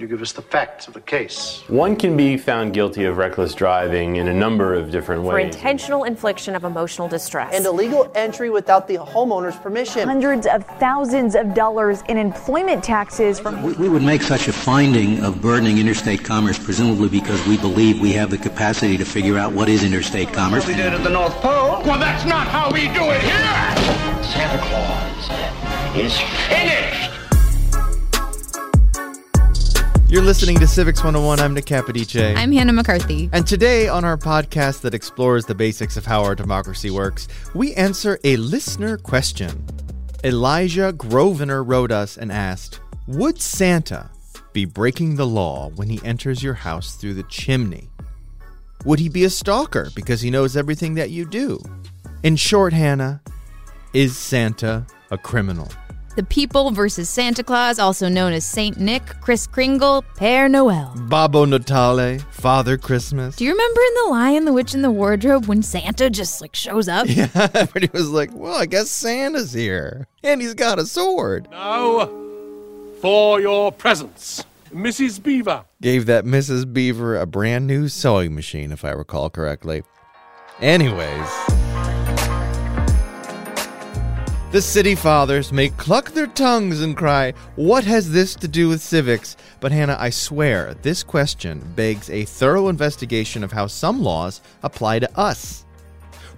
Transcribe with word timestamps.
will 0.00 0.08
you 0.08 0.16
give 0.16 0.22
us 0.22 0.32
the 0.32 0.40
facts 0.40 0.88
of 0.88 0.94
the 0.94 1.00
case? 1.02 1.62
One 1.68 1.94
can 1.94 2.16
be 2.16 2.38
found 2.38 2.72
guilty 2.72 3.04
of 3.04 3.18
reckless 3.18 3.54
driving 3.54 4.16
in 4.16 4.28
a 4.28 4.32
number 4.32 4.74
of 4.74 4.90
different 4.90 5.24
ways. 5.24 5.30
for 5.30 5.38
intentional 5.38 6.04
infliction 6.04 6.56
of 6.56 6.64
emotional 6.64 7.06
distress. 7.06 7.54
and 7.54 7.66
illegal 7.66 8.10
entry 8.14 8.48
without 8.48 8.88
the 8.88 8.96
homeowner's 8.96 9.56
permission. 9.56 10.08
Hundreds 10.08 10.46
of 10.46 10.64
thousands 10.78 11.34
of 11.34 11.52
dollars 11.52 12.02
in 12.08 12.16
employment 12.16 12.82
taxes 12.82 13.38
from. 13.38 13.62
We, 13.62 13.74
we 13.74 13.88
would 13.90 14.02
make 14.02 14.22
such 14.22 14.48
a 14.48 14.54
finding 14.54 15.22
of 15.22 15.42
burdening 15.42 15.76
interstate 15.76 16.24
commerce, 16.24 16.58
presumably 16.58 17.10
because 17.10 17.46
we 17.46 17.58
believe 17.58 18.00
we 18.00 18.12
have 18.12 18.30
the 18.30 18.38
capacity 18.38 18.96
to 18.96 19.04
figure 19.04 19.36
out 19.36 19.52
what 19.52 19.68
is 19.68 19.84
interstate 19.84 20.32
commerce. 20.32 20.66
We 20.66 20.76
did 20.76 20.94
at 20.94 21.04
the 21.04 21.10
North 21.10 21.34
Pole. 21.42 21.82
Well, 21.84 21.98
that's 21.98 22.24
not 22.24 22.46
how 22.46 22.72
we 22.72 22.84
do 22.88 23.10
it 23.10 23.20
here. 23.20 24.22
Santa 24.24 24.62
Claus 24.64 25.96
is 25.96 26.18
finished. 26.48 26.99
You're 30.10 30.22
listening 30.22 30.58
to 30.58 30.66
Civics 30.66 31.04
101. 31.04 31.38
I'm 31.38 31.54
Nick 31.54 31.66
Capodice. 31.66 32.34
I'm 32.36 32.50
Hannah 32.50 32.72
McCarthy. 32.72 33.30
And 33.32 33.46
today, 33.46 33.86
on 33.86 34.04
our 34.04 34.16
podcast 34.16 34.80
that 34.80 34.92
explores 34.92 35.46
the 35.46 35.54
basics 35.54 35.96
of 35.96 36.04
how 36.04 36.24
our 36.24 36.34
democracy 36.34 36.90
works, 36.90 37.28
we 37.54 37.74
answer 37.74 38.18
a 38.24 38.36
listener 38.38 38.96
question. 38.96 39.64
Elijah 40.24 40.92
Grosvenor 40.92 41.62
wrote 41.62 41.92
us 41.92 42.18
and 42.18 42.32
asked 42.32 42.80
Would 43.06 43.40
Santa 43.40 44.10
be 44.52 44.64
breaking 44.64 45.14
the 45.14 45.28
law 45.28 45.70
when 45.76 45.88
he 45.88 46.04
enters 46.04 46.42
your 46.42 46.54
house 46.54 46.96
through 46.96 47.14
the 47.14 47.22
chimney? 47.22 47.88
Would 48.84 48.98
he 48.98 49.08
be 49.08 49.22
a 49.22 49.30
stalker 49.30 49.90
because 49.94 50.22
he 50.22 50.30
knows 50.32 50.56
everything 50.56 50.94
that 50.94 51.10
you 51.10 51.24
do? 51.24 51.62
In 52.24 52.34
short, 52.34 52.72
Hannah, 52.72 53.22
is 53.92 54.16
Santa 54.16 54.88
a 55.12 55.18
criminal? 55.18 55.68
The 56.20 56.26
People 56.26 56.70
versus 56.70 57.08
Santa 57.08 57.42
Claus, 57.42 57.78
also 57.78 58.06
known 58.06 58.34
as 58.34 58.44
Saint 58.44 58.78
Nick, 58.78 59.02
Kris 59.22 59.46
Kringle, 59.46 60.04
Père 60.16 60.50
Noel. 60.50 60.92
Babbo 61.08 61.46
Natale, 61.46 62.18
Father 62.30 62.76
Christmas. 62.76 63.36
Do 63.36 63.46
you 63.46 63.52
remember 63.52 63.80
in 63.80 63.94
The 63.94 64.10
Lion, 64.10 64.44
the 64.44 64.52
Witch, 64.52 64.74
and 64.74 64.84
the 64.84 64.90
Wardrobe 64.90 65.46
when 65.46 65.62
Santa 65.62 66.10
just 66.10 66.42
like 66.42 66.54
shows 66.54 66.88
up? 66.88 67.06
Yeah, 67.08 67.28
but 67.72 67.82
he 67.84 67.88
was 67.94 68.10
like, 68.10 68.34
well, 68.34 68.52
I 68.54 68.66
guess 68.66 68.90
Santa's 68.90 69.54
here. 69.54 70.08
And 70.22 70.42
he's 70.42 70.52
got 70.52 70.78
a 70.78 70.84
sword. 70.84 71.48
Now, 71.50 72.10
for 73.00 73.40
your 73.40 73.72
presents, 73.72 74.44
Mrs. 74.74 75.22
Beaver. 75.22 75.64
Gave 75.80 76.04
that 76.04 76.26
Mrs. 76.26 76.70
Beaver 76.70 77.18
a 77.18 77.24
brand 77.24 77.66
new 77.66 77.88
sewing 77.88 78.34
machine, 78.34 78.72
if 78.72 78.84
I 78.84 78.90
recall 78.90 79.30
correctly. 79.30 79.84
Anyways. 80.60 81.79
The 84.52 84.60
city 84.60 84.96
fathers 84.96 85.52
may 85.52 85.68
cluck 85.68 86.10
their 86.10 86.26
tongues 86.26 86.80
and 86.80 86.96
cry, 86.96 87.34
What 87.54 87.84
has 87.84 88.10
this 88.10 88.34
to 88.34 88.48
do 88.48 88.68
with 88.68 88.82
civics? 88.82 89.36
But 89.60 89.70
Hannah, 89.70 89.96
I 89.96 90.10
swear, 90.10 90.74
this 90.82 91.04
question 91.04 91.62
begs 91.76 92.10
a 92.10 92.24
thorough 92.24 92.66
investigation 92.66 93.44
of 93.44 93.52
how 93.52 93.68
some 93.68 94.02
laws 94.02 94.40
apply 94.64 94.98
to 94.98 95.18
us. 95.18 95.64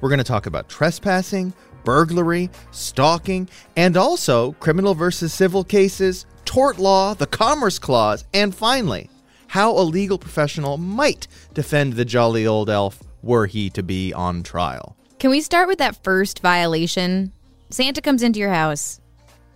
We're 0.02 0.10
going 0.10 0.18
to 0.18 0.24
talk 0.24 0.44
about 0.44 0.68
trespassing, 0.68 1.54
burglary, 1.84 2.50
stalking, 2.70 3.48
and 3.76 3.96
also 3.96 4.52
criminal 4.60 4.94
versus 4.94 5.32
civil 5.32 5.64
cases, 5.64 6.26
tort 6.44 6.78
law, 6.78 7.14
the 7.14 7.26
Commerce 7.26 7.78
Clause, 7.78 8.26
and 8.34 8.54
finally, 8.54 9.08
how 9.46 9.70
a 9.72 9.80
legal 9.80 10.18
professional 10.18 10.76
might 10.76 11.28
defend 11.54 11.94
the 11.94 12.04
jolly 12.04 12.46
old 12.46 12.68
elf 12.68 13.02
were 13.22 13.46
he 13.46 13.70
to 13.70 13.82
be 13.82 14.12
on 14.12 14.42
trial. 14.42 14.98
Can 15.18 15.30
we 15.30 15.40
start 15.40 15.66
with 15.66 15.78
that 15.78 16.04
first 16.04 16.40
violation? 16.40 17.32
Santa 17.72 18.02
comes 18.02 18.22
into 18.22 18.38
your 18.38 18.52
house. 18.52 19.00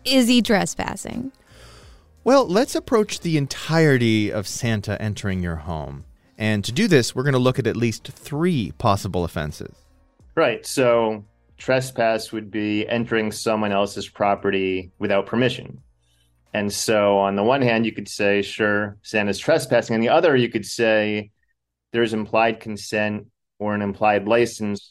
Is 0.05 0.27
he 0.27 0.41
trespassing? 0.41 1.33
Well, 2.25 2.49
let's 2.49 2.75
approach 2.75 3.21
the 3.21 3.37
entirety 3.37 4.33
of 4.33 4.49
Santa 4.49 5.01
entering 5.01 5.43
your 5.43 5.57
home. 5.57 6.05
And 6.39 6.65
to 6.65 6.73
do 6.73 6.89
this, 6.89 7.15
we're 7.15 7.23
going 7.23 7.35
to 7.35 7.39
look 7.39 7.59
at 7.59 7.67
at 7.67 7.77
least 7.77 8.09
three 8.09 8.73
possible 8.79 9.25
offenses. 9.25 9.75
Right. 10.35 10.65
So 10.67 11.25
trespass 11.57 12.33
would 12.33 12.51
be 12.51 12.89
entering 12.89 13.33
someone 13.33 13.73
else's 13.73 14.09
property 14.09 14.91
without 14.99 15.27
permission. 15.27 15.81
And 16.53 16.73
so 16.73 17.19
on 17.19 17.37
the 17.37 17.43
one 17.43 17.63
hand, 17.63 17.85
you 17.85 17.93
could 17.93 18.09
say, 18.09 18.43
sure, 18.43 18.97
Santa's 19.03 19.39
trespassing. 19.39 19.95
On 19.95 20.01
the 20.01 20.09
other, 20.09 20.35
you 20.37 20.49
could 20.49 20.65
say 20.65 21.31
there's 21.93 22.15
implied 22.15 22.61
consent 22.61 23.27
or 23.59 23.75
an 23.75 23.83
implied 23.83 24.27
license. 24.27 24.89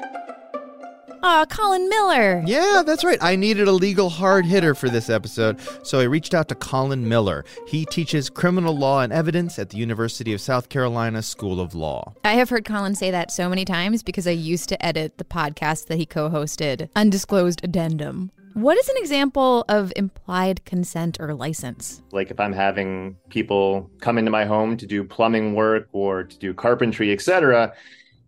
Aw, 1.27 1.43
Colin 1.47 1.89
Miller. 1.89 2.43
Yeah, 2.45 2.83
that's 2.85 3.03
right. 3.03 3.17
I 3.19 3.35
needed 3.35 3.67
a 3.67 3.71
legal 3.71 4.09
hard 4.09 4.45
hitter 4.45 4.75
for 4.75 4.89
this 4.89 5.09
episode, 5.09 5.59
so 5.81 5.99
I 5.99 6.03
reached 6.03 6.35
out 6.35 6.49
to 6.49 6.55
Colin 6.55 7.09
Miller. 7.09 7.43
He 7.65 7.83
teaches 7.87 8.29
criminal 8.29 8.77
law 8.77 9.01
and 9.01 9.11
evidence 9.11 9.57
at 9.57 9.71
the 9.71 9.77
University 9.77 10.33
of 10.33 10.39
South 10.39 10.69
Carolina 10.69 11.23
School 11.23 11.59
of 11.59 11.73
Law. 11.73 12.13
I 12.23 12.33
have 12.33 12.51
heard 12.51 12.63
Colin 12.63 12.93
say 12.93 13.09
that 13.09 13.31
so 13.31 13.49
many 13.49 13.65
times 13.65 14.03
because 14.03 14.27
I 14.27 14.31
used 14.31 14.69
to 14.69 14.85
edit 14.85 15.17
the 15.17 15.23
podcast 15.23 15.87
that 15.87 15.97
he 15.97 16.05
co 16.05 16.29
hosted, 16.29 16.89
Undisclosed 16.95 17.61
Addendum. 17.63 18.29
What 18.53 18.77
is 18.77 18.87
an 18.87 18.97
example 18.97 19.65
of 19.67 19.91
implied 19.95 20.63
consent 20.65 21.17
or 21.19 21.33
license? 21.33 22.03
Like 22.11 22.29
if 22.29 22.39
I'm 22.39 22.53
having 22.53 23.17
people 23.29 23.89
come 23.99 24.19
into 24.19 24.29
my 24.29 24.45
home 24.45 24.77
to 24.77 24.85
do 24.85 25.03
plumbing 25.03 25.55
work 25.55 25.89
or 25.91 26.23
to 26.23 26.37
do 26.37 26.53
carpentry, 26.53 27.11
etc., 27.11 27.73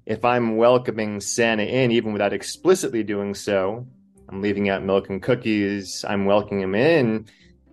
if 0.08 0.24
I'm 0.24 0.56
welcoming 0.56 1.20
Santa 1.20 1.64
in, 1.64 1.92
even 1.92 2.14
without 2.14 2.32
explicitly 2.32 3.04
doing 3.04 3.36
so, 3.36 3.86
I'm 4.30 4.42
leaving 4.42 4.70
out 4.70 4.82
milk 4.82 5.10
and 5.10 5.22
cookies, 5.22 6.06
I'm 6.08 6.26
welcoming 6.26 6.64
him 6.64 6.76
in, 6.76 7.26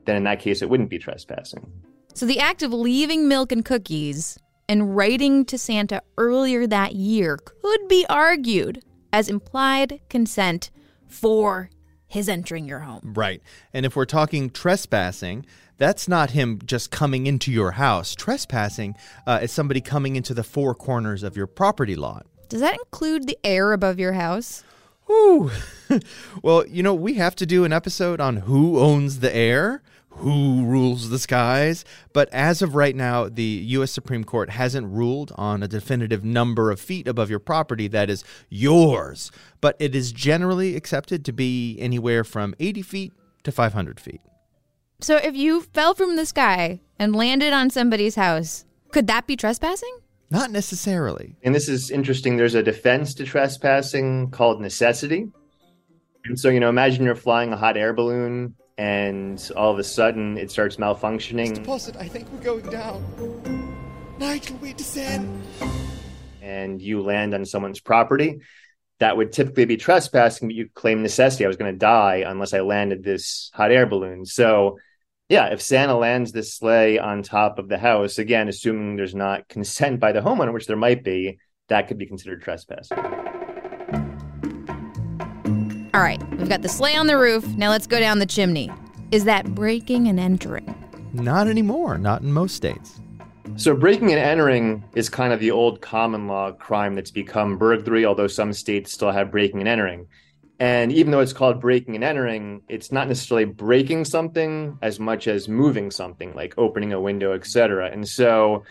then 0.05 0.17
in 0.17 0.25
that 0.25 0.41
case, 0.41 0.61
it 0.61 0.69
wouldn't 0.69 0.91
be 0.91 0.99
trespassing. 0.99 1.71
So 2.13 2.27
the 2.27 2.41
act 2.41 2.65
of 2.65 2.73
leaving 2.73 3.29
milk 3.29 3.53
and 3.53 3.65
cookies 3.65 4.37
and 4.69 4.97
writing 4.97 5.45
to 5.45 5.57
Santa 5.57 6.03
earlier 6.19 6.67
that 6.67 6.97
year 6.97 7.37
could 7.37 7.89
be 7.89 8.05
argued 8.09 8.83
as 9.13 9.29
implied 9.29 10.01
consent 10.09 10.73
for 11.07 11.71
his 12.09 12.29
entering 12.29 12.67
your 12.67 12.81
home. 12.81 13.13
Right. 13.15 13.43
And 13.73 13.87
if 13.87 13.95
we're 13.95 14.07
talking 14.07 14.51
trespassing, 14.51 15.47
that's 15.79 16.09
not 16.09 16.31
him 16.31 16.61
just 16.65 16.91
coming 16.91 17.27
into 17.27 17.51
your 17.51 17.73
house. 17.73 18.15
Trespassing 18.15 18.95
uh, 19.27 19.41
is 19.43 19.53
somebody 19.53 19.81
coming 19.81 20.17
into 20.17 20.35
the 20.35 20.45
four 20.45 20.75
corners 20.75 21.23
of 21.23 21.37
your 21.37 21.47
property 21.47 21.97
lot. 21.97 22.27
Does 22.49 22.61
that 22.61 22.75
include 22.75 23.27
the 23.27 23.39
air 23.43 23.73
above 23.73 23.99
your 23.99 24.13
house? 24.13 24.63
Ooh. 25.11 25.51
well, 26.43 26.67
you 26.67 26.83
know, 26.83 26.95
we 26.95 27.15
have 27.15 27.35
to 27.37 27.47
do 27.47 27.65
an 27.65 27.73
episode 27.73 28.21
on 28.21 28.37
who 28.39 28.79
owns 28.79 29.21
the 29.21 29.35
air, 29.35 29.83
who 30.11 30.65
rules 30.65 31.11
the 31.11 31.19
skies. 31.19 31.85
But 32.13 32.33
as 32.33 32.63
of 32.63 32.75
right 32.75 32.95
now, 32.95 33.29
the 33.29 33.43
U.S. 33.43 33.91
Supreme 33.91 34.25
Court 34.25 34.51
hasn't 34.51 34.87
ruled 34.87 35.33
on 35.37 35.63
a 35.63 35.69
definitive 35.69 36.25
number 36.25 36.71
of 36.71 36.81
feet 36.81 37.09
above 37.09 37.31
your 37.31 37.39
property 37.41 37.89
that 37.89 38.09
is 38.09 38.25
yours. 38.49 39.31
But 39.61 39.77
it 39.79 39.95
is 39.95 40.13
generally 40.13 40.77
accepted 40.77 41.25
to 41.25 41.33
be 41.33 41.77
anywhere 41.79 42.25
from 42.25 42.55
80 42.61 42.83
feet 42.83 43.13
to 43.43 43.53
500 43.53 44.01
feet. 44.01 44.21
So 45.01 45.17
if 45.17 45.35
you 45.35 45.63
fell 45.63 45.95
from 45.95 46.17
the 46.17 46.27
sky 46.27 46.81
and 46.99 47.15
landed 47.15 47.53
on 47.53 47.71
somebody's 47.71 48.15
house, 48.15 48.65
could 48.91 49.07
that 49.09 49.27
be 49.27 49.37
trespassing? 49.37 49.99
Not 50.31 50.51
necessarily. 50.51 51.37
And 51.43 51.55
this 51.55 51.69
is 51.69 51.91
interesting. 51.91 52.37
There's 52.37 52.55
a 52.55 52.63
defense 52.63 53.15
to 53.15 53.25
trespassing 53.25 54.31
called 54.31 54.61
necessity. 54.61 55.29
And 56.25 56.39
so, 56.39 56.49
you 56.49 56.61
know, 56.61 56.69
imagine 56.69 57.05
you're 57.05 57.15
flying 57.15 57.53
a 57.53 57.57
hot 57.57 57.77
air 57.77 57.93
balloon 57.93 58.55
and 58.79 59.51
all 59.57 59.71
of 59.71 59.79
a 59.79 59.85
sudden 59.85 60.39
it 60.39 60.51
starts 60.51 60.77
malfunctioning. 60.77 61.59
Mr. 61.59 61.65
Posset, 61.65 61.97
I 61.97 62.09
think 62.09 62.31
we're 62.33 62.41
going 62.41 62.69
down. 62.71 63.77
Nigel, 64.19 64.57
we 64.57 64.73
descend. 64.73 65.43
And 66.41 66.81
you 66.81 67.03
land 67.03 67.35
on 67.35 67.45
someone's 67.45 67.81
property. 67.81 68.41
That 69.01 69.17
would 69.17 69.33
typically 69.33 69.65
be 69.65 69.77
trespassing, 69.77 70.49
but 70.49 70.55
you 70.55 70.69
claim 70.73 71.03
necessity. 71.03 71.45
I 71.45 71.49
was 71.49 71.57
going 71.57 71.73
to 71.73 71.79
die 71.79 72.25
unless 72.27 72.55
I 72.55 72.61
landed 72.61 73.03
this 73.03 73.51
hot 73.53 73.73
air 73.73 73.87
balloon. 73.87 74.25
So, 74.25 74.79
yeah, 75.29 75.47
if 75.47 75.61
Santa 75.61 75.97
lands 75.97 76.33
the 76.33 76.43
sleigh 76.43 76.99
on 76.99 77.23
top 77.23 77.59
of 77.59 77.69
the 77.69 77.79
house, 77.79 78.19
again, 78.19 78.49
assuming 78.49 78.97
there's 78.97 79.15
not 79.15 79.49
consent 79.49 79.99
by 79.99 80.13
the 80.13 80.21
homeowner, 80.21 80.53
which 80.53 80.67
there 80.67 80.77
might 80.77 81.03
be, 81.03 81.39
that 81.69 81.89
could 81.89 81.99
be 81.99 82.07
considered 82.07 82.43
trespassing. 82.43 82.99
All 85.95 86.03
right, 86.03 86.21
we've 86.39 86.49
got 86.49 86.63
the 86.63 86.69
sleigh 86.69 86.97
on 86.97 87.07
the 87.07 87.17
roof. 87.17 87.47
Now 87.57 87.71
let's 87.71 87.87
go 87.87 88.01
down 88.01 88.19
the 88.19 88.27
chimney. 88.27 88.71
Is 89.11 89.25
that 89.25 89.55
breaking 89.55 90.09
and 90.09 90.19
entering? 90.21 90.75
Not 91.13 91.47
anymore, 91.47 91.99
not 91.99 92.23
in 92.23 92.33
most 92.33 92.57
states. 92.57 93.01
So, 93.57 93.77
breaking 93.77 94.11
and 94.11 94.19
entering 94.19 94.83
is 94.97 95.09
kind 95.09 95.33
of 95.33 95.39
the 95.39 95.53
old 95.53 95.81
common 95.81 96.27
law 96.27 96.51
crime 96.51 96.95
that's 96.95 97.13
become 97.13 97.57
burglary, 97.57 98.05
although 98.05 98.27
some 98.27 98.53
states 98.53 98.93
still 98.93 99.13
have 99.13 99.31
breaking 99.31 99.61
and 99.61 99.69
entering. 99.69 100.09
And 100.59 100.91
even 100.91 101.13
though 101.13 101.21
it's 101.21 101.33
called 101.33 101.61
breaking 101.61 101.95
and 101.95 102.03
entering, 102.03 102.63
it's 102.69 102.91
not 102.91 103.07
necessarily 103.07 103.45
breaking 103.45 104.07
something 104.07 104.77
as 104.83 104.99
much 104.99 105.29
as 105.29 105.49
moving 105.49 105.93
something, 105.93 106.35
like 106.35 106.55
opening 106.59 106.93
a 106.93 107.01
window, 107.01 107.33
etc. 107.33 107.91
And 107.93 108.09
so, 108.09 108.65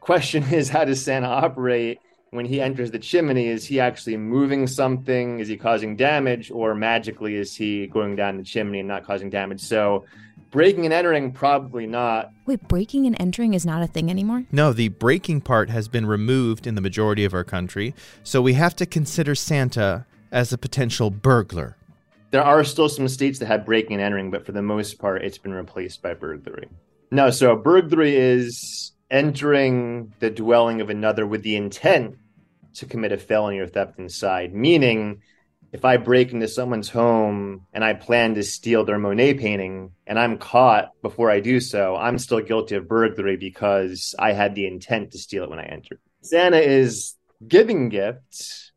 question 0.00 0.42
is, 0.54 0.70
how 0.70 0.86
does 0.86 1.04
Santa 1.04 1.28
operate 1.28 2.00
when 2.30 2.46
he 2.46 2.62
enters 2.62 2.90
the 2.90 2.98
chimney? 2.98 3.48
Is 3.48 3.66
he 3.66 3.78
actually 3.78 4.16
moving 4.16 4.66
something? 4.66 5.38
Is 5.38 5.48
he 5.48 5.58
causing 5.58 5.96
damage, 5.96 6.50
or 6.50 6.74
magically 6.74 7.34
is 7.34 7.54
he 7.54 7.88
going 7.88 8.16
down 8.16 8.38
the 8.38 8.42
chimney 8.42 8.78
and 8.78 8.88
not 8.88 9.04
causing 9.04 9.28
damage? 9.28 9.60
So, 9.60 10.06
breaking 10.54 10.84
and 10.84 10.94
entering, 10.94 11.32
probably 11.32 11.84
not. 11.84 12.30
Wait, 12.46 12.66
breaking 12.68 13.06
and 13.06 13.20
entering 13.20 13.54
is 13.54 13.66
not 13.66 13.82
a 13.82 13.88
thing 13.88 14.08
anymore? 14.08 14.44
No, 14.52 14.72
the 14.72 14.88
breaking 14.88 15.40
part 15.40 15.68
has 15.68 15.88
been 15.88 16.06
removed 16.06 16.64
in 16.64 16.76
the 16.76 16.80
majority 16.80 17.24
of 17.24 17.34
our 17.34 17.42
country, 17.42 17.92
so 18.22 18.40
we 18.40 18.52
have 18.54 18.76
to 18.76 18.86
consider 18.86 19.34
Santa 19.34 20.06
as 20.30 20.52
a 20.52 20.58
potential 20.58 21.10
burglar. 21.10 21.76
There 22.30 22.42
are 22.42 22.62
still 22.62 22.88
some 22.88 23.08
states 23.08 23.40
that 23.40 23.46
have 23.46 23.66
breaking 23.66 23.94
and 23.94 24.02
entering, 24.02 24.30
but 24.30 24.46
for 24.46 24.52
the 24.52 24.62
most 24.62 25.00
part, 25.00 25.22
it's 25.22 25.38
been 25.38 25.52
replaced 25.52 26.02
by 26.02 26.14
burglary. 26.14 26.68
No, 27.10 27.30
so 27.30 27.56
burglary 27.56 28.14
is 28.14 28.92
entering 29.10 30.14
the 30.20 30.30
dwelling 30.30 30.80
of 30.80 30.88
another 30.88 31.26
with 31.26 31.42
the 31.42 31.56
intent 31.56 32.16
to 32.74 32.86
commit 32.86 33.10
a 33.10 33.18
felony 33.18 33.58
or 33.58 33.66
theft 33.66 33.98
inside, 33.98 34.54
meaning 34.54 35.20
if 35.74 35.84
I 35.84 35.96
break 35.96 36.32
into 36.32 36.46
someone's 36.46 36.88
home 36.88 37.66
and 37.72 37.84
I 37.84 37.94
plan 37.94 38.36
to 38.36 38.44
steal 38.44 38.84
their 38.84 38.96
Monet 38.96 39.34
painting 39.34 39.90
and 40.06 40.20
I'm 40.20 40.38
caught 40.38 40.92
before 41.02 41.32
I 41.32 41.40
do 41.40 41.58
so, 41.58 41.96
I'm 41.96 42.20
still 42.20 42.40
guilty 42.40 42.76
of 42.76 42.86
burglary 42.86 43.36
because 43.36 44.14
I 44.16 44.34
had 44.34 44.54
the 44.54 44.68
intent 44.68 45.10
to 45.10 45.18
steal 45.18 45.42
it 45.42 45.50
when 45.50 45.58
I 45.58 45.64
entered. 45.64 45.98
Santa 46.22 46.58
is 46.58 47.16
giving 47.46 47.88
gifts 47.88 48.70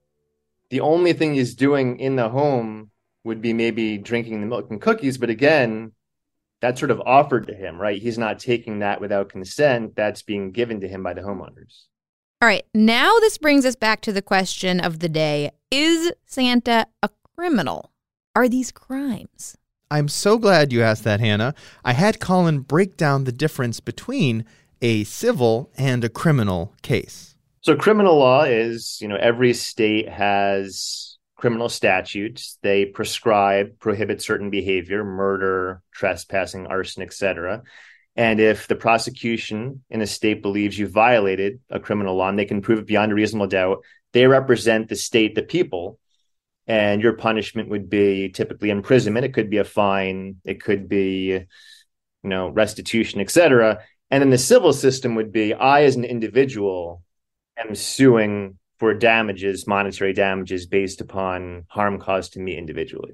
the 0.71 0.79
only 0.79 1.13
thing 1.13 1.35
he's 1.35 1.53
doing 1.53 1.99
in 1.99 2.15
the 2.15 2.29
home 2.29 2.89
would 3.23 3.43
be 3.43 3.53
maybe 3.53 3.99
drinking 3.99 4.41
the 4.41 4.47
milk 4.47 4.71
and 4.71 4.81
cookies. 4.81 5.19
But 5.19 5.29
again, 5.29 5.91
that's 6.61 6.79
sort 6.79 6.89
of 6.89 7.01
offered 7.01 7.45
to 7.45 7.53
him, 7.53 7.79
right? 7.79 8.01
He's 8.01 8.17
not 8.17 8.39
taking 8.39 8.79
that 8.79 9.01
without 9.01 9.29
consent. 9.29 9.95
That's 9.95 10.23
being 10.23 10.51
given 10.51 10.81
to 10.81 10.87
him 10.87 11.03
by 11.03 11.13
the 11.13 11.21
homeowners. 11.21 11.83
All 12.39 12.47
right. 12.47 12.65
Now, 12.71 13.17
this 13.19 13.39
brings 13.39 13.65
us 13.65 13.75
back 13.75 14.01
to 14.01 14.13
the 14.13 14.21
question 14.21 14.79
of 14.79 14.99
the 14.99 15.09
day 15.09 15.49
Is 15.71 16.11
Santa 16.27 16.85
a 17.01 17.09
criminal? 17.35 17.91
Are 18.35 18.47
these 18.47 18.71
crimes? 18.71 19.57
I'm 19.89 20.07
so 20.07 20.37
glad 20.37 20.71
you 20.71 20.83
asked 20.83 21.03
that, 21.05 21.19
Hannah. 21.19 21.55
I 21.83 21.93
had 21.93 22.19
Colin 22.19 22.59
break 22.59 22.95
down 22.95 23.23
the 23.23 23.31
difference 23.31 23.79
between 23.79 24.45
a 24.83 25.03
civil 25.05 25.71
and 25.77 26.03
a 26.03 26.09
criminal 26.09 26.75
case. 26.83 27.35
So 27.61 27.75
criminal 27.75 28.19
law 28.19 28.43
is, 28.43 28.99
you 29.01 29.07
know, 29.07 29.15
every 29.15 29.55
state 29.55 30.07
has 30.07 31.17
criminal 31.37 31.69
statutes. 31.69 32.59
They 32.61 32.85
prescribe, 32.85 33.79
prohibit 33.79 34.21
certain 34.21 34.51
behavior, 34.51 35.03
murder, 35.03 35.81
trespassing, 35.91 36.67
arson, 36.67 37.01
etc. 37.01 37.63
And 38.17 38.39
if 38.39 38.67
the 38.67 38.75
prosecution 38.75 39.83
in 39.91 40.01
a 40.01 40.07
state 40.07 40.41
believes 40.41 40.77
you 40.77 40.87
violated 40.87 41.59
a 41.69 41.79
criminal 41.79 42.15
law 42.15 42.29
and 42.29 42.37
they 42.37 42.45
can 42.45 42.61
prove 42.61 42.79
it 42.79 42.87
beyond 42.87 43.11
a 43.11 43.15
reasonable 43.15 43.45
doubt, 43.45 43.83
they 44.11 44.25
represent 44.25 44.89
the 44.89 44.95
state, 44.95 45.35
the 45.35 45.43
people, 45.43 45.99
and 46.65 47.01
your 47.01 47.13
punishment 47.13 47.69
would 47.69 47.89
be 47.89 48.29
typically 48.29 48.71
imprisonment. 48.71 49.25
It 49.25 49.35
could 49.35 49.51
be 49.51 49.57
a 49.57 49.63
fine, 49.63 50.37
it 50.43 50.63
could 50.63 50.89
be, 50.89 51.27
you 51.27 51.45
know, 52.23 52.49
restitution, 52.49 53.21
etc. 53.21 53.83
And 54.09 54.21
then 54.21 54.31
the 54.31 54.37
civil 54.39 54.73
system 54.73 55.13
would 55.13 55.31
be 55.31 55.53
I, 55.53 55.83
as 55.83 55.95
an 55.95 56.03
individual, 56.03 57.03
am 57.55 57.75
suing 57.75 58.57
for 58.79 58.93
damages, 58.95 59.67
monetary 59.67 60.13
damages 60.13 60.65
based 60.65 61.01
upon 61.01 61.65
harm 61.67 61.99
caused 61.99 62.33
to 62.33 62.39
me 62.39 62.57
individually. 62.57 63.13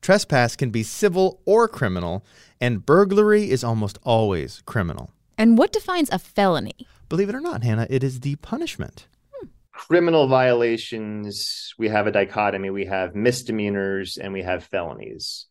Trespass 0.00 0.56
can 0.56 0.70
be 0.70 0.82
civil 0.82 1.40
or 1.44 1.68
criminal, 1.68 2.24
and 2.60 2.84
burglary 2.84 3.50
is 3.50 3.64
almost 3.64 3.98
always 4.04 4.62
criminal. 4.66 5.10
And 5.36 5.56
what 5.56 5.72
defines 5.72 6.10
a 6.10 6.18
felony? 6.18 6.86
Believe 7.08 7.28
it 7.28 7.34
or 7.34 7.40
not, 7.40 7.62
Hannah, 7.62 7.86
it 7.88 8.02
is 8.02 8.20
the 8.20 8.36
punishment. 8.36 9.06
Hmm. 9.32 9.48
Criminal 9.72 10.26
violations, 10.26 11.74
we 11.78 11.88
have 11.88 12.06
a 12.06 12.12
dichotomy. 12.12 12.70
We 12.70 12.86
have 12.86 13.14
misdemeanors 13.14 14.18
and 14.18 14.32
we 14.32 14.42
have 14.42 14.64
felonies. 14.64 15.46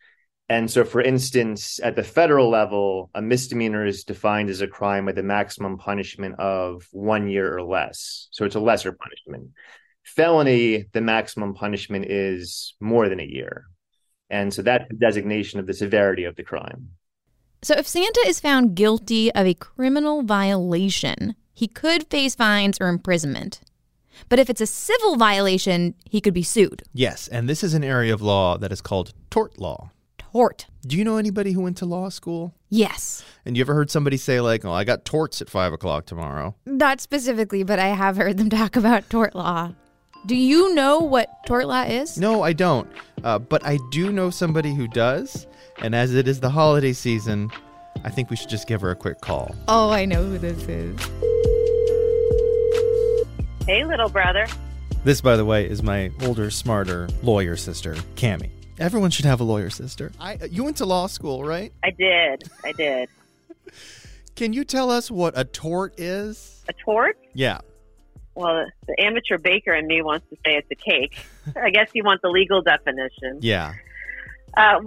And 0.49 0.71
so, 0.71 0.85
for 0.85 1.01
instance, 1.01 1.79
at 1.83 1.95
the 1.95 2.03
federal 2.03 2.49
level, 2.49 3.09
a 3.13 3.21
misdemeanor 3.21 3.85
is 3.85 4.05
defined 4.05 4.49
as 4.49 4.61
a 4.61 4.67
crime 4.67 5.05
with 5.05 5.17
a 5.17 5.23
maximum 5.23 5.77
punishment 5.77 6.39
of 6.39 6.88
one 6.91 7.27
year 7.27 7.53
or 7.53 7.63
less. 7.63 8.29
So 8.31 8.45
it's 8.45 8.55
a 8.55 8.61
lesser 8.61 8.94
punishment. 8.94 9.51
Felony, 10.03 10.85
the 10.94 11.01
maximum 11.01 11.53
punishment 11.53 12.05
is 12.05 12.75
more 12.79 13.09
than 13.09 13.19
a 13.19 13.25
year. 13.25 13.65
And 14.29 14.53
so 14.53 14.62
that's 14.62 14.88
the 14.89 14.95
designation 14.95 15.59
of 15.59 15.68
the 15.68 15.74
severity 15.74 16.24
of 16.24 16.35
the 16.35 16.44
crime. 16.44 16.89
So 17.62 17.75
if 17.75 17.88
Santa 17.88 18.24
is 18.27 18.39
found 18.39 18.75
guilty 18.75 19.33
of 19.33 19.45
a 19.45 19.53
criminal 19.53 20.21
violation, 20.21 21.35
he 21.53 21.68
could 21.68 22.07
face 22.07 22.35
fines 22.35 22.77
or 22.79 22.88
imprisonment. 22.88 23.62
But 24.29 24.39
if 24.39 24.50
it's 24.50 24.62
a 24.62 24.68
civil 24.68 25.15
violation, 25.15 25.95
he 26.06 26.21
could 26.21 26.33
be 26.33 26.44
sued. 26.44 26.83
Yes, 26.94 27.27
and 27.27 27.47
this 27.47 27.63
is 27.63 27.74
an 27.74 27.83
area 27.83 28.13
of 28.13 28.21
law 28.21 28.57
that 28.57 28.71
is 28.71 28.81
called 28.81 29.13
tort 29.29 29.59
law 29.59 29.91
tort. 30.38 30.68
Do 30.85 30.97
you 30.97 31.03
know 31.03 31.18
anybody 31.18 31.51
who 31.53 31.62
went 31.62 31.77
to 31.77 31.85
law 31.85 32.09
school? 32.09 32.53
Yes. 32.69 33.23
And 33.45 33.57
you 33.57 33.62
ever 33.62 33.73
heard 33.73 33.89
somebody 33.89 34.18
say, 34.18 34.39
like, 34.39 34.63
oh, 34.65 34.71
I 34.71 34.83
got 34.83 35.03
torts 35.03 35.41
at 35.41 35.50
five 35.50 35.73
o'clock 35.73 36.06
tomorrow? 36.06 36.56
Not 36.65 37.01
specifically, 37.01 37.63
but 37.63 37.80
I 37.80 37.88
have 37.88 38.18
heard 38.18 38.38
them 38.38 38.50
talk 38.50 38.75
about 38.75 39.09
tort 39.09 39.33
law. 39.33 39.73
Do 40.27 40.35
you 40.35 40.75
know 40.75 41.00
what 41.00 41.29
tort 41.45 41.68
law 41.68 41.83
is? 41.83 42.18
No, 42.18 42.44
I 42.44 42.51
don't. 42.51 42.91
Uh, 43.24 43.39
but 43.39 43.65
I 43.65 43.79
do 43.91 44.12
know 44.12 44.29
somebody 44.29 44.75
who 44.75 44.85
does. 44.89 45.47
And 45.77 45.95
as 45.95 46.13
it 46.13 46.27
is 46.27 46.41
the 46.41 46.50
holiday 46.50 46.91
season, 46.91 47.50
I 48.03 48.09
think 48.09 48.30
we 48.30 48.35
should 48.35 48.49
just 48.49 48.68
give 48.68 48.81
her 48.81 48.92
a 48.92 48.95
quick 48.95 49.21
call. 49.21 49.56
Oh, 49.69 49.90
I 49.90 50.04
know 50.04 50.21
who 50.25 50.37
this 50.37 50.61
is. 50.63 50.99
Hey, 53.66 53.85
little 53.85 54.09
brother. 54.09 54.47
This, 55.06 55.21
by 55.21 55.37
the 55.37 55.45
way, 55.45 55.66
is 55.66 55.81
my 55.81 56.11
older, 56.23 56.52
smarter 56.52 57.07
lawyer 57.23 57.56
sister, 57.56 57.94
Cami. 58.16 58.49
Everyone 58.80 59.11
should 59.11 59.23
have 59.23 59.40
a 59.40 59.45
lawyer 59.45 59.69
sister. 59.69 60.11
I, 60.19 60.40
you 60.52 60.66
went 60.66 60.75
to 60.78 60.85
law 60.85 61.07
school, 61.07 61.45
right? 61.45 61.71
I 61.85 61.92
did. 61.92 62.44
I 62.66 62.73
did. 62.73 63.07
Can 64.35 64.52
you 64.52 64.66
tell 64.66 64.92
us 64.92 65.09
what 65.09 65.35
a 65.37 65.45
tort 65.45 65.97
is? 65.97 66.66
A 66.68 66.73
tort? 66.73 67.18
Yeah. 67.33 67.61
Well, 68.37 68.67
the 68.85 69.03
amateur 69.03 69.39
baker 69.39 69.73
in 69.73 69.87
me 69.87 70.03
wants 70.03 70.27
to 70.29 70.35
say 70.45 70.57
it's 70.57 70.69
a 70.71 70.75
cake. 70.75 71.17
I 71.56 71.71
guess 71.71 71.89
you 71.95 72.03
want 72.03 72.21
the 72.21 72.29
legal 72.29 72.61
definition. 72.61 73.39
Yeah. 73.41 73.73
Uh, 74.56 74.81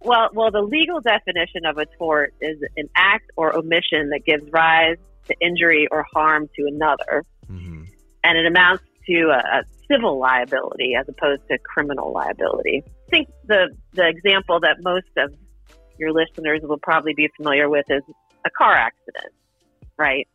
well, 0.00 0.30
well, 0.32 0.50
the 0.50 0.60
legal 0.60 1.00
definition 1.00 1.66
of 1.66 1.78
a 1.78 1.86
tort 1.86 2.34
is 2.40 2.58
an 2.76 2.88
act 2.96 3.30
or 3.36 3.54
omission 3.56 4.10
that 4.10 4.22
gives 4.26 4.50
rise 4.50 4.96
to 5.28 5.36
injury 5.40 5.86
or 5.88 6.04
harm 6.12 6.48
to 6.56 6.66
another, 6.66 7.22
mm-hmm. 7.48 7.84
and 8.24 8.38
it 8.38 8.44
amounts 8.44 8.82
to 9.06 9.30
a, 9.30 9.58
a 9.58 9.62
civil 9.88 10.18
liability 10.18 10.94
as 10.98 11.08
opposed 11.08 11.42
to 11.48 11.58
criminal 11.58 12.12
liability. 12.12 12.82
I 12.86 13.10
think 13.10 13.28
the 13.46 13.68
the 13.92 14.08
example 14.08 14.58
that 14.60 14.78
most 14.82 15.06
of 15.16 15.32
your 15.96 16.12
listeners 16.12 16.60
will 16.64 16.78
probably 16.78 17.14
be 17.14 17.28
familiar 17.36 17.68
with 17.68 17.86
is 17.88 18.02
a 18.44 18.50
car 18.50 18.74
accident, 18.74 19.32
right? 19.96 20.26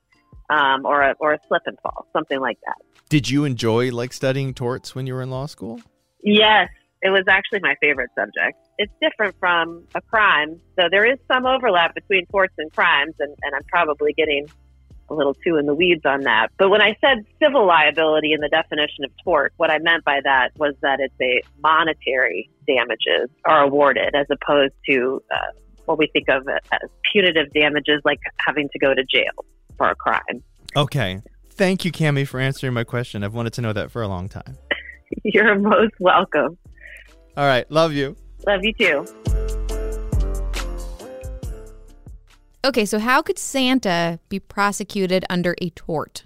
Um, 0.51 0.85
or 0.85 1.01
a 1.01 1.15
or 1.19 1.31
a 1.31 1.39
slip 1.47 1.61
and 1.65 1.77
fall, 1.79 2.07
something 2.11 2.41
like 2.41 2.57
that. 2.65 2.75
Did 3.07 3.29
you 3.29 3.45
enjoy 3.45 3.89
like 3.91 4.11
studying 4.11 4.53
torts 4.53 4.93
when 4.93 5.07
you 5.07 5.13
were 5.13 5.21
in 5.21 5.29
law 5.29 5.45
school? 5.45 5.79
Yes, 6.23 6.67
it 7.01 7.09
was 7.09 7.23
actually 7.27 7.61
my 7.61 7.75
favorite 7.81 8.11
subject. 8.15 8.57
It's 8.77 8.91
different 9.01 9.35
from 9.39 9.85
a 9.95 10.01
crime, 10.01 10.59
so 10.77 10.87
there 10.91 11.05
is 11.05 11.17
some 11.31 11.45
overlap 11.45 11.95
between 11.95 12.25
torts 12.27 12.53
and 12.57 12.71
crimes, 12.73 13.15
and, 13.19 13.33
and 13.43 13.55
I'm 13.55 13.63
probably 13.63 14.13
getting 14.13 14.47
a 15.09 15.13
little 15.13 15.33
too 15.33 15.57
in 15.57 15.65
the 15.65 15.73
weeds 15.73 16.05
on 16.05 16.21
that. 16.21 16.47
But 16.57 16.69
when 16.69 16.81
I 16.81 16.95
said 17.01 17.25
civil 17.41 17.65
liability 17.65 18.33
in 18.33 18.39
the 18.39 18.49
definition 18.49 19.03
of 19.03 19.11
tort, 19.23 19.53
what 19.57 19.71
I 19.71 19.79
meant 19.79 20.03
by 20.03 20.19
that 20.23 20.51
was 20.57 20.73
that 20.81 20.99
it's 20.99 21.13
a 21.21 21.41
monetary 21.61 22.49
damages 22.67 23.29
are 23.45 23.63
awarded 23.63 24.15
as 24.15 24.27
opposed 24.29 24.73
to 24.89 25.21
uh, 25.31 25.37
what 25.85 25.97
we 25.97 26.07
think 26.13 26.29
of 26.29 26.47
as 26.47 26.89
punitive 27.11 27.51
damages, 27.53 28.01
like 28.05 28.19
having 28.37 28.69
to 28.69 28.79
go 28.79 28.93
to 28.93 29.03
jail 29.03 29.45
for 29.77 29.89
a 29.89 29.95
crime. 29.95 30.43
Okay. 30.75 31.21
Thank 31.51 31.85
you, 31.85 31.91
Cami, 31.91 32.27
for 32.27 32.39
answering 32.39 32.73
my 32.73 32.83
question. 32.83 33.23
I've 33.23 33.33
wanted 33.33 33.53
to 33.53 33.61
know 33.61 33.73
that 33.73 33.91
for 33.91 34.01
a 34.01 34.07
long 34.07 34.29
time. 34.29 34.57
You're 35.23 35.59
most 35.59 35.93
welcome. 35.99 36.57
All 37.37 37.45
right. 37.45 37.69
Love 37.69 37.93
you. 37.93 38.15
Love 38.47 38.61
you 38.63 38.73
too. 38.73 39.05
Okay, 42.63 42.85
so 42.85 42.99
how 42.99 43.21
could 43.21 43.39
Santa 43.39 44.19
be 44.29 44.39
prosecuted 44.39 45.25
under 45.29 45.55
a 45.61 45.71
tort? 45.71 46.25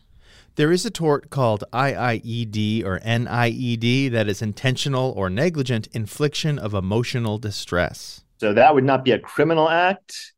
There 0.56 0.72
is 0.72 0.86
a 0.86 0.90
tort 0.90 1.30
called 1.30 1.64
IIED 1.74 2.84
or 2.86 3.00
NIED 3.00 4.12
that 4.14 4.28
is 4.28 4.42
intentional 4.42 5.14
or 5.16 5.30
negligent 5.30 5.88
infliction 5.94 6.60
of 6.60 6.74
emotional 6.74 7.38
distress. 7.38 8.24
So 8.38 8.54
that 8.54 8.74
would 8.74 8.84
not 8.84 9.04
be 9.06 9.12
a 9.12 9.20
criminal 9.20 9.70
act, 9.70 10.34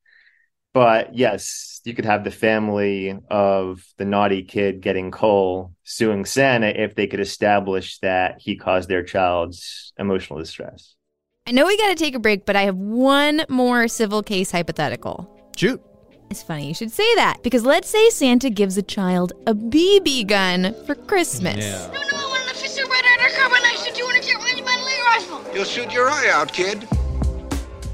but 0.77 1.15
yes, 1.15 1.81
you 1.85 1.95
could 1.95 2.05
have 2.05 2.23
the 2.23 2.29
family 2.29 3.17
of 3.31 3.83
the 3.97 4.05
naughty 4.05 4.43
kid 4.43 4.79
getting 4.79 5.09
coal 5.09 5.73
suing 5.81 6.23
Santa 6.23 6.67
if 6.67 6.93
they 6.93 7.07
could 7.07 7.19
establish 7.19 7.97
that 8.01 8.35
he 8.39 8.55
caused 8.55 8.87
their 8.87 9.01
child's 9.01 9.91
emotional 9.97 10.37
distress. 10.37 10.93
I 11.47 11.51
know 11.51 11.65
we 11.65 11.75
got 11.77 11.87
to 11.87 11.95
take 11.95 12.13
a 12.13 12.19
break, 12.19 12.45
but 12.45 12.55
I 12.55 12.61
have 12.61 12.75
one 12.75 13.43
more 13.49 13.87
civil 13.87 14.21
case 14.21 14.51
hypothetical. 14.51 15.27
Shoot. 15.55 15.81
It's 16.29 16.43
funny 16.43 16.67
you 16.67 16.75
should 16.75 16.91
say 16.91 17.15
that 17.15 17.37
because 17.41 17.63
let's 17.63 17.89
say 17.89 18.11
Santa 18.11 18.51
gives 18.51 18.77
a 18.77 18.83
child 18.83 19.33
a 19.47 19.55
BB 19.55 20.27
gun 20.27 20.75
for 20.85 20.93
Christmas. 20.93 21.57
Yeah. 21.57 21.87
No, 21.87 21.93
no, 21.93 22.17
I 22.17 22.27
want 22.29 22.43
an 22.43 22.49
official 22.51 22.87
Red 22.87 23.03
Ryder 23.03 23.33
carbine 23.35 23.61
I 23.63 23.75
shoot 23.83 23.97
you 23.97 24.05
want 24.05 24.21
to 24.21 24.27
get 24.29 24.43
ready 24.43 24.61
by 24.61 24.75
rifle. 25.07 25.41
You'll 25.55 25.63
shoot 25.63 25.91
your 25.91 26.07
eye 26.07 26.29
out, 26.29 26.53
kid. 26.53 26.87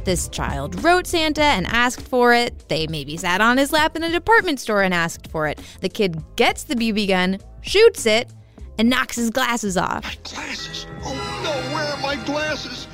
This 0.04 0.28
child 0.28 0.84
wrote 0.84 1.08
Santa 1.08 1.44
and 1.44 1.66
asked 1.68 2.06
for 2.08 2.34
it. 2.34 2.68
They 2.68 2.88
maybe 2.88 3.16
sat 3.16 3.40
on 3.40 3.58
his 3.58 3.72
lap 3.72 3.96
in 3.96 4.04
a 4.04 4.12
department 4.12 4.60
store 4.60 4.82
and 4.82 4.94
asked 4.94 5.28
for 5.32 5.48
it. 5.48 5.62
The 5.80 5.90
kid 5.90 6.22
gets 6.36 6.64
the 6.64 6.76
BB 6.76 7.08
gun, 7.08 7.40
shoots 7.62 8.06
it, 8.06 8.30
and 8.78 8.90
knocks 8.90 9.16
his 9.16 9.30
glasses 9.30 9.78
off. 9.78 10.04
My 10.04 10.18
glasses. 10.24 10.88
Oh 11.04 11.42
no, 11.44 11.76
where 11.76 11.86
are 11.86 12.02
my 12.02 12.24
glasses? 12.26 12.88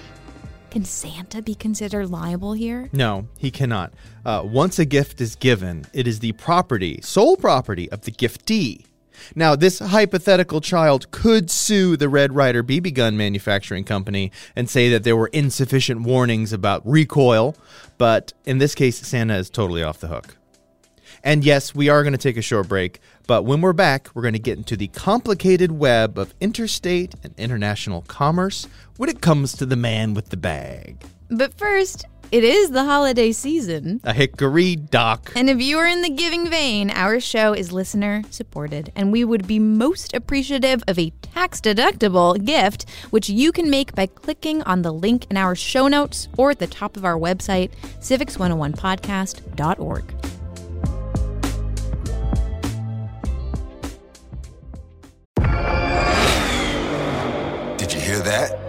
Can 0.69 0.85
Santa 0.85 1.41
be 1.41 1.55
considered 1.55 2.11
liable 2.11 2.53
here? 2.53 2.89
No, 2.93 3.27
he 3.39 3.49
cannot. 3.49 3.91
Uh, 4.23 4.43
once 4.45 4.77
a 4.77 4.85
gift 4.85 5.19
is 5.19 5.35
given, 5.35 5.85
it 5.93 6.07
is 6.07 6.19
the 6.19 6.33
property, 6.33 6.99
sole 7.01 7.37
property 7.37 7.89
of 7.91 8.01
the 8.01 8.11
giftee. 8.11 8.85
Now, 9.35 9.55
this 9.55 9.79
hypothetical 9.79 10.61
child 10.61 11.09
could 11.11 11.49
sue 11.49 11.97
the 11.97 12.09
Red 12.09 12.33
Ryder 12.33 12.63
BB 12.63 12.93
gun 12.93 13.17
manufacturing 13.17 13.83
company 13.83 14.31
and 14.55 14.69
say 14.69 14.89
that 14.89 15.03
there 15.03 15.15
were 15.15 15.27
insufficient 15.27 16.01
warnings 16.01 16.53
about 16.53 16.81
recoil, 16.85 17.55
but 17.97 18.33
in 18.45 18.57
this 18.57 18.75
case, 18.75 18.97
Santa 18.97 19.35
is 19.37 19.49
totally 19.49 19.83
off 19.83 19.99
the 19.99 20.07
hook. 20.07 20.35
And 21.23 21.43
yes, 21.43 21.75
we 21.75 21.89
are 21.89 22.03
going 22.03 22.13
to 22.13 22.17
take 22.17 22.37
a 22.37 22.41
short 22.41 22.69
break, 22.69 23.01
but 23.27 23.43
when 23.43 23.61
we're 23.61 23.73
back, 23.73 24.09
we're 24.13 24.21
going 24.21 24.33
to 24.33 24.39
get 24.39 24.57
into 24.57 24.77
the 24.77 24.87
complicated 24.87 25.71
web 25.71 26.17
of 26.17 26.33
interstate 26.39 27.13
and 27.23 27.33
international 27.37 28.03
commerce 28.03 28.67
when 28.97 29.09
it 29.09 29.21
comes 29.21 29.53
to 29.53 29.65
the 29.65 29.75
man 29.75 30.13
with 30.13 30.29
the 30.29 30.37
bag. 30.37 31.03
But 31.29 31.53
first, 31.57 32.05
it 32.31 32.43
is 32.43 32.71
the 32.71 32.83
holiday 32.83 33.31
season. 33.31 34.01
A 34.03 34.13
hickory 34.13 34.75
dock. 34.75 35.31
And 35.35 35.49
if 35.49 35.61
you 35.61 35.77
are 35.79 35.87
in 35.87 36.01
the 36.01 36.09
giving 36.09 36.49
vein, 36.49 36.89
our 36.91 37.19
show 37.19 37.53
is 37.53 37.71
listener 37.71 38.23
supported, 38.29 38.91
and 38.95 39.11
we 39.11 39.25
would 39.25 39.47
be 39.47 39.57
most 39.59 40.13
appreciative 40.13 40.83
of 40.87 40.99
a 40.99 41.11
tax 41.21 41.59
deductible 41.59 42.43
gift, 42.43 42.85
which 43.09 43.29
you 43.29 43.51
can 43.51 43.69
make 43.69 43.95
by 43.95 44.05
clicking 44.05 44.61
on 44.63 44.83
the 44.83 44.91
link 44.91 45.25
in 45.29 45.37
our 45.37 45.55
show 45.55 45.87
notes 45.87 46.27
or 46.37 46.51
at 46.51 46.59
the 46.59 46.67
top 46.67 46.97
of 46.97 47.05
our 47.05 47.17
website, 47.17 47.71
civics101podcast.org. 47.99 50.13
Did 57.77 57.93
you 57.93 58.01
hear 58.01 58.19
that? 58.19 58.68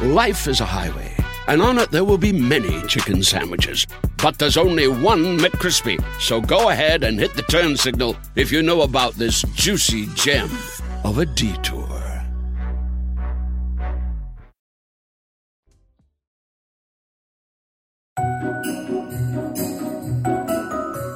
Life 0.00 0.48
is 0.48 0.62
a 0.62 0.64
highway, 0.64 1.14
and 1.46 1.60
on 1.60 1.76
it 1.76 1.90
there 1.90 2.06
will 2.06 2.16
be 2.16 2.32
many 2.32 2.80
chicken 2.86 3.22
sandwiches. 3.22 3.86
But 4.22 4.38
there's 4.38 4.56
only 4.56 4.88
one 4.88 5.36
McCrispy. 5.36 6.02
So 6.18 6.40
go 6.40 6.70
ahead 6.70 7.04
and 7.04 7.18
hit 7.18 7.34
the 7.34 7.42
turn 7.42 7.76
signal 7.76 8.16
if 8.34 8.50
you 8.50 8.62
know 8.62 8.80
about 8.80 9.12
this 9.16 9.42
juicy 9.52 10.06
gem 10.14 10.48
of 11.04 11.18
a 11.18 11.26
detour. 11.26 11.86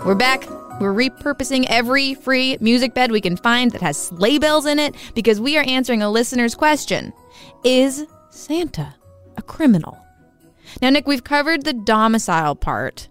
We're 0.04 0.14
back. 0.14 0.46
We're 0.78 0.92
repurposing 0.92 1.64
every 1.70 2.12
free 2.12 2.58
music 2.60 2.92
bed 2.92 3.10
we 3.12 3.22
can 3.22 3.38
find 3.38 3.70
that 3.70 3.80
has 3.80 3.96
sleigh 3.96 4.36
bells 4.36 4.66
in 4.66 4.78
it 4.78 4.94
because 5.14 5.40
we 5.40 5.56
are 5.56 5.64
answering 5.66 6.02
a 6.02 6.10
listener's 6.10 6.54
question 6.54 7.14
Is 7.64 8.04
Santa 8.34 8.96
a 9.36 9.42
criminal? 9.42 9.96
Now, 10.82 10.90
Nick, 10.90 11.06
we've 11.06 11.22
covered 11.22 11.64
the 11.64 11.72
domicile 11.72 12.56
part, 12.56 13.08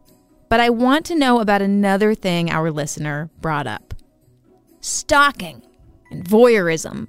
but 0.50 0.60
I 0.60 0.70
want 0.70 1.06
to 1.08 1.16
know 1.16 1.40
about 1.40 1.62
another 1.62 2.14
thing 2.14 2.52
our 2.52 2.72
listener 2.72 3.30
brought 3.40 3.66
up 3.66 3.94
stalking 4.82 5.62
and 6.12 6.26
voyeurism. 6.26 7.08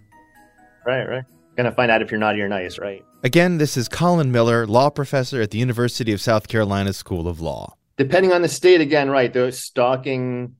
Right, 0.87 1.05
right. 1.09 1.25
Gonna 1.57 1.73
find 1.73 1.91
out 1.91 2.03
if 2.03 2.11
you're 2.13 2.21
naughty 2.21 2.41
or 2.41 2.49
nice, 2.49 2.79
right? 2.79 3.05
Again, 3.25 3.59
this 3.59 3.77
is 3.77 3.89
Colin 3.89 4.31
Miller, 4.31 4.65
law 4.65 4.91
professor 4.91 5.43
at 5.43 5.51
the 5.51 5.59
University 5.59 6.13
of 6.13 6.21
South 6.21 6.47
Carolina 6.47 6.93
School 6.93 7.27
of 7.27 7.41
Law. 7.41 7.75
Depending 7.97 8.33
on 8.33 8.43
the 8.43 8.49
state, 8.49 8.81
again, 8.81 9.11
right? 9.11 9.33
The 9.33 9.51
stalking 9.51 10.55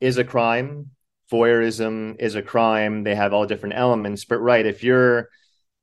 is 0.00 0.18
a 0.18 0.24
crime. 0.24 0.90
Voyeurism 1.30 2.16
is 2.18 2.34
a 2.34 2.42
crime. 2.42 3.04
They 3.04 3.14
have 3.14 3.32
all 3.32 3.46
different 3.46 3.76
elements, 3.76 4.24
but 4.24 4.38
right, 4.38 4.66
if 4.66 4.82
you're 4.82 5.28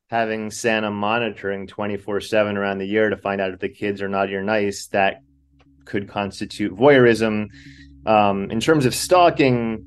having 0.09 0.49
Santa 0.49 0.89
monitoring 0.89 1.67
24 1.67 2.21
7 2.21 2.57
around 2.57 2.79
the 2.79 2.85
year 2.85 3.09
to 3.09 3.17
find 3.17 3.39
out 3.39 3.51
if 3.51 3.59
the 3.59 3.69
kids 3.69 4.01
are 4.01 4.09
naughty 4.09 4.35
or 4.35 4.43
nice, 4.43 4.87
that 4.87 5.21
could 5.85 6.09
constitute 6.09 6.75
voyeurism. 6.75 7.47
Um, 8.05 8.49
in 8.49 8.59
terms 8.59 8.85
of 8.85 8.95
stalking, 8.95 9.85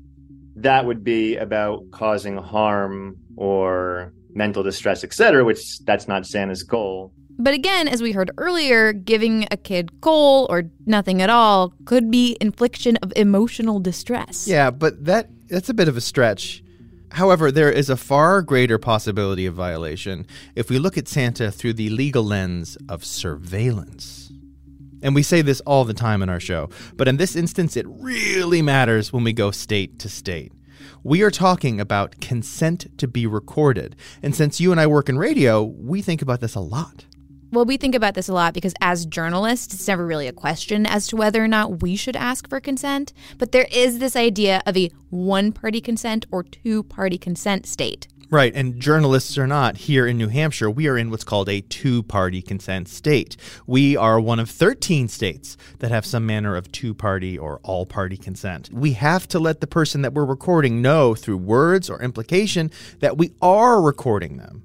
that 0.55 0.85
would 0.85 1.03
be 1.03 1.35
about 1.35 1.91
causing 1.91 2.37
harm 2.37 3.17
or 3.35 4.13
mental 4.33 4.63
distress, 4.63 5.03
etc., 5.03 5.43
which 5.43 5.79
that's 5.79 6.07
not 6.07 6.25
Santa's 6.25 6.63
goal. 6.63 7.11
But 7.37 7.53
again, 7.53 7.87
as 7.87 8.01
we 8.01 8.11
heard 8.11 8.31
earlier, 8.37 8.93
giving 8.93 9.47
a 9.51 9.57
kid 9.57 10.01
coal 10.01 10.45
or 10.49 10.63
nothing 10.85 11.21
at 11.21 11.29
all 11.29 11.73
could 11.85 12.11
be 12.11 12.37
infliction 12.39 12.97
of 12.97 13.11
emotional 13.15 13.79
distress. 13.79 14.47
Yeah, 14.47 14.71
but 14.71 15.03
that 15.03 15.29
that's 15.49 15.69
a 15.69 15.73
bit 15.73 15.87
of 15.87 15.97
a 15.97 16.01
stretch. 16.01 16.62
However, 17.13 17.51
there 17.51 17.71
is 17.71 17.91
a 17.91 17.97
far 17.97 18.41
greater 18.41 18.79
possibility 18.79 19.45
of 19.45 19.53
violation 19.53 20.25
if 20.55 20.69
we 20.69 20.79
look 20.79 20.97
at 20.97 21.07
Santa 21.07 21.51
through 21.51 21.73
the 21.73 21.89
legal 21.89 22.23
lens 22.23 22.75
of 22.89 23.05
surveillance. 23.05 24.31
And 25.03 25.13
we 25.13 25.21
say 25.21 25.43
this 25.43 25.59
all 25.61 25.85
the 25.85 25.93
time 25.93 26.23
in 26.23 26.29
our 26.29 26.39
show, 26.39 26.69
but 26.95 27.07
in 27.07 27.17
this 27.17 27.35
instance, 27.35 27.77
it 27.77 27.85
really 27.87 28.63
matters 28.63 29.13
when 29.13 29.23
we 29.23 29.31
go 29.31 29.51
state 29.51 29.99
to 29.99 30.09
state. 30.09 30.53
We 31.03 31.21
are 31.21 31.29
talking 31.29 31.79
about 31.79 32.19
consent 32.19 32.97
to 32.97 33.07
be 33.07 33.27
recorded. 33.27 33.95
And 34.23 34.35
since 34.35 34.59
you 34.59 34.71
and 34.71 34.81
I 34.81 34.87
work 34.87 35.07
in 35.07 35.19
radio, 35.19 35.61
we 35.61 36.01
think 36.01 36.21
about 36.23 36.41
this 36.41 36.55
a 36.55 36.61
lot. 36.61 37.05
Well, 37.53 37.65
we 37.65 37.77
think 37.77 37.93
about 37.93 38.15
this 38.15 38.29
a 38.29 38.33
lot 38.33 38.55
because 38.55 38.73
as 38.81 39.05
journalists, 39.05 39.75
it's 39.75 39.87
never 39.87 40.07
really 40.07 40.27
a 40.27 40.33
question 40.33 40.87
as 40.87 41.05
to 41.09 41.15
whether 41.15 41.43
or 41.43 41.47
not 41.47 41.83
we 41.83 41.95
should 41.95 42.15
ask 42.15 42.49
for 42.49 42.59
consent. 42.59 43.13
But 43.37 43.51
there 43.51 43.67
is 43.71 43.99
this 43.99 44.15
idea 44.15 44.63
of 44.65 44.75
a 44.75 44.89
one 45.11 45.51
party 45.51 45.79
consent 45.79 46.25
or 46.31 46.41
two 46.41 46.81
party 46.81 47.19
consent 47.19 47.67
state. 47.67 48.07
Right, 48.31 48.55
and 48.55 48.79
journalists 48.79 49.37
are 49.37 49.45
not 49.45 49.77
here 49.77 50.07
in 50.07 50.17
New 50.17 50.29
Hampshire. 50.29 50.67
We 50.67 50.87
are 50.87 50.97
in 50.97 51.11
what's 51.11 51.23
called 51.23 51.47
a 51.47 51.61
two 51.61 52.01
party 52.01 52.41
consent 52.41 52.87
state. 52.87 53.37
We 53.67 53.95
are 53.95 54.19
one 54.19 54.39
of 54.39 54.49
13 54.49 55.07
states 55.07 55.55
that 55.77 55.91
have 55.91 56.07
some 56.07 56.25
manner 56.25 56.55
of 56.55 56.71
two 56.71 56.95
party 56.95 57.37
or 57.37 57.59
all 57.61 57.85
party 57.85 58.17
consent. 58.17 58.71
We 58.73 58.93
have 58.93 59.27
to 59.27 59.37
let 59.37 59.61
the 59.61 59.67
person 59.67 60.01
that 60.01 60.15
we're 60.15 60.25
recording 60.25 60.81
know 60.81 61.13
through 61.13 61.37
words 61.37 61.87
or 61.87 62.01
implication 62.01 62.71
that 62.97 63.15
we 63.15 63.35
are 63.43 63.79
recording 63.79 64.37
them. 64.37 64.63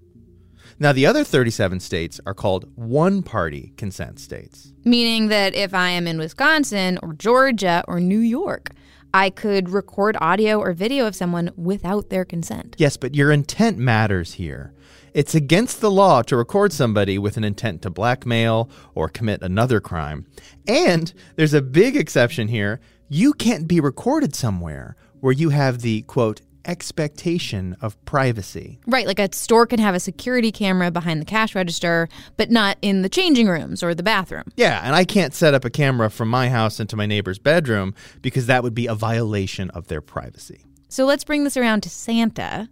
Now, 0.80 0.92
the 0.92 1.06
other 1.06 1.24
37 1.24 1.80
states 1.80 2.20
are 2.24 2.34
called 2.34 2.70
one 2.76 3.22
party 3.22 3.72
consent 3.76 4.20
states. 4.20 4.72
Meaning 4.84 5.26
that 5.28 5.54
if 5.54 5.74
I 5.74 5.88
am 5.88 6.06
in 6.06 6.18
Wisconsin 6.18 7.00
or 7.02 7.14
Georgia 7.14 7.84
or 7.88 7.98
New 7.98 8.20
York, 8.20 8.70
I 9.12 9.30
could 9.30 9.70
record 9.70 10.16
audio 10.20 10.60
or 10.60 10.72
video 10.72 11.06
of 11.06 11.16
someone 11.16 11.50
without 11.56 12.10
their 12.10 12.24
consent. 12.24 12.76
Yes, 12.78 12.96
but 12.96 13.16
your 13.16 13.32
intent 13.32 13.78
matters 13.78 14.34
here. 14.34 14.72
It's 15.14 15.34
against 15.34 15.80
the 15.80 15.90
law 15.90 16.22
to 16.22 16.36
record 16.36 16.72
somebody 16.72 17.18
with 17.18 17.36
an 17.36 17.42
intent 17.42 17.82
to 17.82 17.90
blackmail 17.90 18.70
or 18.94 19.08
commit 19.08 19.42
another 19.42 19.80
crime. 19.80 20.26
And 20.68 21.12
there's 21.34 21.54
a 21.54 21.62
big 21.62 21.96
exception 21.96 22.46
here. 22.46 22.80
You 23.08 23.32
can't 23.32 23.66
be 23.66 23.80
recorded 23.80 24.36
somewhere 24.36 24.94
where 25.20 25.32
you 25.32 25.48
have 25.48 25.80
the 25.80 26.02
quote 26.02 26.42
expectation 26.68 27.76
of 27.80 28.02
privacy. 28.04 28.78
Right, 28.86 29.06
like 29.06 29.18
a 29.18 29.34
store 29.34 29.66
can 29.66 29.80
have 29.80 29.94
a 29.94 30.00
security 30.00 30.52
camera 30.52 30.90
behind 30.90 31.20
the 31.20 31.24
cash 31.24 31.54
register, 31.54 32.08
but 32.36 32.50
not 32.50 32.78
in 32.82 33.02
the 33.02 33.08
changing 33.08 33.48
rooms 33.48 33.82
or 33.82 33.94
the 33.94 34.02
bathroom. 34.02 34.44
Yeah, 34.56 34.80
and 34.84 34.94
I 34.94 35.04
can't 35.04 35.34
set 35.34 35.54
up 35.54 35.64
a 35.64 35.70
camera 35.70 36.10
from 36.10 36.28
my 36.28 36.50
house 36.50 36.78
into 36.78 36.94
my 36.94 37.06
neighbor's 37.06 37.38
bedroom 37.38 37.94
because 38.22 38.46
that 38.46 38.62
would 38.62 38.74
be 38.74 38.86
a 38.86 38.94
violation 38.94 39.70
of 39.70 39.88
their 39.88 40.02
privacy. 40.02 40.64
So 40.88 41.06
let's 41.06 41.24
bring 41.24 41.44
this 41.44 41.56
around 41.56 41.82
to 41.82 41.90
Santa. 41.90 42.68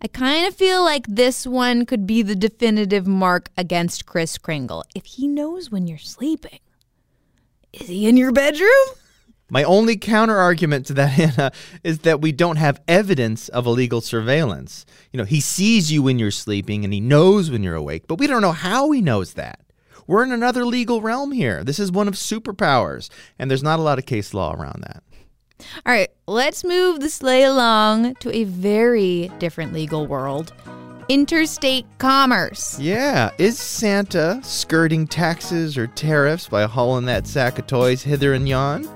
I 0.00 0.06
kind 0.08 0.46
of 0.46 0.54
feel 0.54 0.82
like 0.82 1.06
this 1.06 1.46
one 1.46 1.86
could 1.86 2.06
be 2.06 2.22
the 2.22 2.34
definitive 2.34 3.06
mark 3.06 3.48
against 3.56 4.06
Kris 4.06 4.38
Kringle. 4.38 4.84
If 4.94 5.06
he 5.06 5.26
knows 5.26 5.70
when 5.70 5.86
you're 5.86 5.98
sleeping, 5.98 6.58
is 7.72 7.88
he 7.88 8.06
in 8.06 8.16
your 8.16 8.30
bedroom? 8.30 8.68
My 9.50 9.62
only 9.62 9.96
counter 9.96 10.36
argument 10.36 10.86
to 10.86 10.94
that, 10.94 11.06
Hannah, 11.10 11.52
is 11.82 12.00
that 12.00 12.20
we 12.20 12.32
don't 12.32 12.56
have 12.56 12.80
evidence 12.88 13.48
of 13.48 13.66
illegal 13.66 14.00
surveillance. 14.00 14.86
You 15.12 15.18
know, 15.18 15.24
he 15.24 15.40
sees 15.40 15.92
you 15.92 16.02
when 16.02 16.18
you're 16.18 16.30
sleeping 16.30 16.84
and 16.84 16.92
he 16.92 17.00
knows 17.00 17.50
when 17.50 17.62
you're 17.62 17.74
awake, 17.74 18.06
but 18.06 18.18
we 18.18 18.26
don't 18.26 18.42
know 18.42 18.52
how 18.52 18.90
he 18.90 19.00
knows 19.00 19.34
that. 19.34 19.60
We're 20.06 20.24
in 20.24 20.32
another 20.32 20.64
legal 20.64 21.00
realm 21.00 21.32
here. 21.32 21.64
This 21.64 21.78
is 21.78 21.90
one 21.90 22.08
of 22.08 22.14
superpowers, 22.14 23.08
and 23.38 23.50
there's 23.50 23.62
not 23.62 23.78
a 23.78 23.82
lot 23.82 23.98
of 23.98 24.06
case 24.06 24.34
law 24.34 24.52
around 24.52 24.82
that. 24.82 25.02
All 25.86 25.92
right, 25.92 26.10
let's 26.26 26.64
move 26.64 27.00
the 27.00 27.08
sleigh 27.08 27.44
along 27.44 28.16
to 28.16 28.34
a 28.34 28.44
very 28.44 29.30
different 29.38 29.72
legal 29.72 30.06
world 30.06 30.52
interstate 31.08 31.86
commerce. 31.98 32.78
Yeah, 32.78 33.30
is 33.38 33.58
Santa 33.58 34.40
skirting 34.42 35.06
taxes 35.06 35.76
or 35.76 35.86
tariffs 35.88 36.48
by 36.48 36.64
hauling 36.64 37.04
that 37.06 37.26
sack 37.26 37.58
of 37.58 37.66
toys 37.66 38.02
hither 38.02 38.32
and 38.32 38.48
yon? 38.48 38.88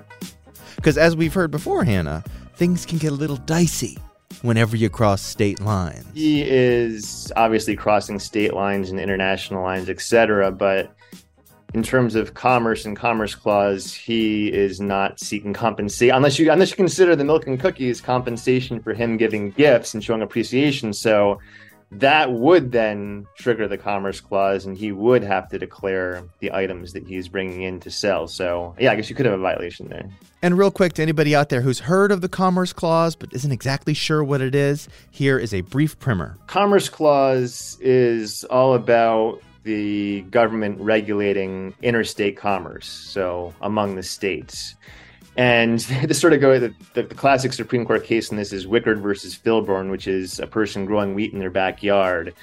Because 0.79 0.97
as 0.97 1.17
we've 1.17 1.35
heard 1.35 1.51
before, 1.51 1.83
Hannah, 1.83 2.23
things 2.55 2.87
can 2.87 2.99
get 2.99 3.11
a 3.11 3.15
little 3.17 3.37
dicey 3.37 3.99
whenever 4.43 4.77
you 4.77 4.89
cross 4.89 5.21
state 5.21 5.59
lines. 5.59 6.07
He 6.15 6.43
is 6.43 7.33
obviously 7.35 7.75
crossing 7.75 8.21
state 8.21 8.55
lines 8.55 8.89
and 8.89 9.01
international 9.01 9.65
lines, 9.65 9.89
etc. 9.89 10.53
But 10.53 10.95
in 11.75 11.83
terms 11.83 12.15
of 12.15 12.35
commerce 12.35 12.85
and 12.85 12.97
commerce 12.97 13.35
clause, 13.35 13.93
he 13.93 14.53
is 14.53 14.81
not 14.81 15.19
seeking 15.19 15.53
compensation 15.53 16.15
unless 16.15 16.39
you 16.39 16.49
unless 16.53 16.71
you 16.71 16.77
consider 16.77 17.17
the 17.17 17.25
milk 17.25 17.49
and 17.49 17.59
cookies 17.59 18.01
compensation 18.01 18.81
for 18.81 18.95
him 18.95 19.17
giving 19.17 19.51
gifts 19.51 19.95
and 19.95 20.05
showing 20.05 20.23
appreciation. 20.23 20.93
So 20.93 21.41
that 21.91 22.33
would 22.33 22.73
then 22.73 23.27
trigger 23.37 23.67
the 23.67 23.79
commerce 23.79 24.21
clause 24.21 24.67
and 24.67 24.77
he 24.77 24.93
would 24.93 25.23
have 25.23 25.49
to 25.49 25.59
declare 25.59 26.23
the 26.41 26.53
items 26.53 26.93
that 26.93 27.07
he's 27.07 27.29
bringing 27.29 27.63
in 27.63 27.81
to 27.81 27.91
sell. 27.91 28.29
So 28.29 28.75
yeah 28.79 28.93
i 28.93 28.97
guess 28.97 29.09
you 29.09 29.17
could 29.17 29.27
have 29.27 29.35
a 29.35 29.43
violation 29.43 29.89
there. 29.89 30.09
And 30.43 30.57
real 30.57 30.71
quick 30.71 30.93
to 30.95 31.03
anybody 31.03 31.35
out 31.35 31.49
there 31.49 31.63
who's 31.63 31.81
heard 31.81 32.13
of 32.13 32.21
the 32.21 32.29
commerce 32.29 32.73
clause 32.73 33.17
but 33.17 33.33
isn't 33.33 33.53
exactly 33.53 33.95
sure 33.95 34.23
what 34.23 34.41
it 34.41 34.55
is 34.55 34.89
here 35.11 35.39
is 35.39 35.55
a 35.55 35.63
brief 35.63 35.99
primer. 35.99 36.37
Commerce 36.47 36.89
clause 36.89 37.79
is 37.81 38.45
all 38.45 38.75
about 38.75 39.41
the 39.65 40.23
government 40.31 40.81
regulating 40.81 41.75
interstate 41.83 42.37
commerce 42.37 42.87
so 42.87 43.55
among 43.61 43.97
the 43.97 44.03
states 44.03 44.77
and 45.39 45.79
to 46.09 46.13
sort 46.13 46.35
of 46.35 46.41
go, 46.41 46.59
the, 46.59 46.75
the, 46.95 47.05
the, 47.05 47.15
classic 47.15 47.55
Supreme 47.55 47.87
Court 47.87 48.05
case 48.05 48.31
in 48.31 48.37
this 48.37 48.53
is 48.53 48.67
Wickard 48.67 49.01
versus 49.01 49.39
Filburn, 49.39 49.91
which 49.91 50.07
is 50.07 50.41
a 50.41 50.47
person 50.47 50.85
growing 50.85 51.15
wheat 51.15 51.33
in 51.33 51.39
their 51.39 51.51
backyard. 51.51 52.35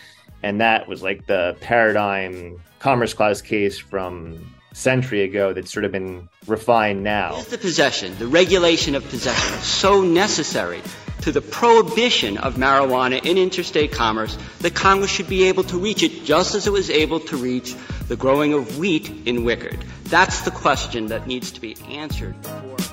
And 0.42 0.62
that 0.62 0.88
was 0.88 1.04
like 1.04 1.28
the 1.28 1.58
paradigm 1.60 2.62
Commerce 2.80 3.14
Clause 3.14 3.42
case 3.42 3.78
from 3.78 4.56
century 4.74 5.24
ago 5.24 5.54
that's 5.54 5.72
sort 5.72 5.86
of 5.86 5.92
been 5.92 6.30
refined 6.48 7.04
now. 7.04 7.38
Is 7.38 7.48
the 7.48 7.58
possession, 7.58 8.18
the 8.18 8.28
regulation 8.28 8.96
of 8.96 9.08
possession, 9.10 9.58
so 9.60 10.02
necessary 10.02 10.82
to 11.22 11.32
the 11.32 11.42
prohibition 11.42 12.38
of 12.38 12.56
marijuana 12.56 13.26
in 13.26 13.38
interstate 13.38 13.92
commerce 13.92 14.38
that 14.60 14.76
Congress 14.76 15.10
should 15.10 15.28
be 15.28 15.46
able 15.46 15.64
to 15.64 15.78
reach 15.78 16.04
it 16.04 16.24
just 16.24 16.56
as 16.56 16.68
it 16.68 16.74
was 16.74 16.90
able 16.90 17.20
to 17.20 17.38
reach 17.38 17.76
the 18.08 18.16
growing 18.16 18.54
of 18.54 18.78
wheat 18.78 19.10
in 19.26 19.38
Wickard? 19.38 19.82
That's 20.06 20.42
the 20.42 20.52
question 20.52 21.08
that 21.08 21.26
needs 21.26 21.52
to 21.52 21.62
be 21.62 21.76
answered 21.90 22.40
before. 22.42 22.85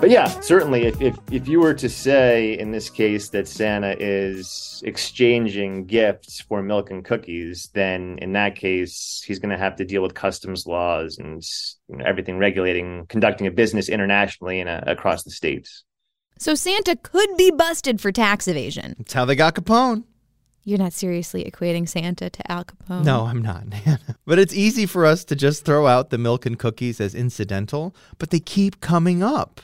But 0.00 0.10
yeah, 0.10 0.28
certainly, 0.40 0.84
if, 0.84 1.00
if, 1.00 1.16
if 1.32 1.48
you 1.48 1.58
were 1.58 1.72
to 1.74 1.88
say 1.88 2.58
in 2.58 2.70
this 2.70 2.90
case 2.90 3.30
that 3.30 3.48
Santa 3.48 3.96
is 3.98 4.82
exchanging 4.84 5.86
gifts 5.86 6.40
for 6.42 6.62
milk 6.62 6.90
and 6.90 7.02
cookies, 7.02 7.70
then 7.72 8.18
in 8.20 8.34
that 8.34 8.56
case, 8.56 9.24
he's 9.26 9.38
going 9.38 9.50
to 9.50 9.58
have 9.58 9.74
to 9.76 9.84
deal 9.84 10.02
with 10.02 10.14
customs 10.14 10.66
laws 10.66 11.18
and 11.18 11.42
you 11.88 11.96
know, 11.96 12.04
everything 12.04 12.36
regulating 12.36 13.06
conducting 13.08 13.46
a 13.46 13.50
business 13.50 13.88
internationally 13.88 14.60
and 14.60 14.68
uh, 14.68 14.82
across 14.86 15.24
the 15.24 15.30
states. 15.30 15.84
So 16.38 16.54
Santa 16.54 16.96
could 16.96 17.34
be 17.38 17.50
busted 17.50 18.00
for 18.00 18.12
tax 18.12 18.46
evasion. 18.46 18.96
That's 18.98 19.14
how 19.14 19.24
they 19.24 19.34
got 19.34 19.54
Capone. 19.54 20.04
You're 20.64 20.78
not 20.78 20.92
seriously 20.92 21.50
equating 21.50 21.88
Santa 21.88 22.28
to 22.28 22.52
Al 22.52 22.64
Capone. 22.64 23.04
No, 23.04 23.24
I'm 23.24 23.40
not. 23.40 23.64
but 24.26 24.38
it's 24.38 24.52
easy 24.52 24.84
for 24.84 25.06
us 25.06 25.24
to 25.26 25.36
just 25.36 25.64
throw 25.64 25.86
out 25.86 26.10
the 26.10 26.18
milk 26.18 26.44
and 26.44 26.58
cookies 26.58 27.00
as 27.00 27.14
incidental, 27.14 27.94
but 28.18 28.30
they 28.30 28.40
keep 28.40 28.80
coming 28.80 29.22
up. 29.22 29.60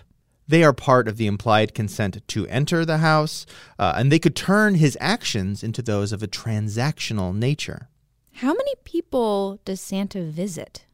They 0.48 0.64
are 0.64 0.72
part 0.72 1.08
of 1.08 1.16
the 1.16 1.26
implied 1.26 1.74
consent 1.74 2.20
to 2.28 2.46
enter 2.48 2.84
the 2.84 2.98
house, 2.98 3.46
uh, 3.78 3.94
and 3.96 4.10
they 4.10 4.18
could 4.18 4.36
turn 4.36 4.74
his 4.74 4.98
actions 5.00 5.62
into 5.62 5.82
those 5.82 6.12
of 6.12 6.22
a 6.22 6.28
transactional 6.28 7.34
nature. 7.34 7.88
How 8.34 8.52
many 8.52 8.74
people 8.84 9.60
does 9.64 9.80
Santa 9.80 10.22
visit? 10.24 10.84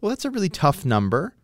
Well, 0.00 0.10
that's 0.10 0.24
a 0.24 0.30
really 0.30 0.48
tough 0.48 0.84
number. 0.84 1.34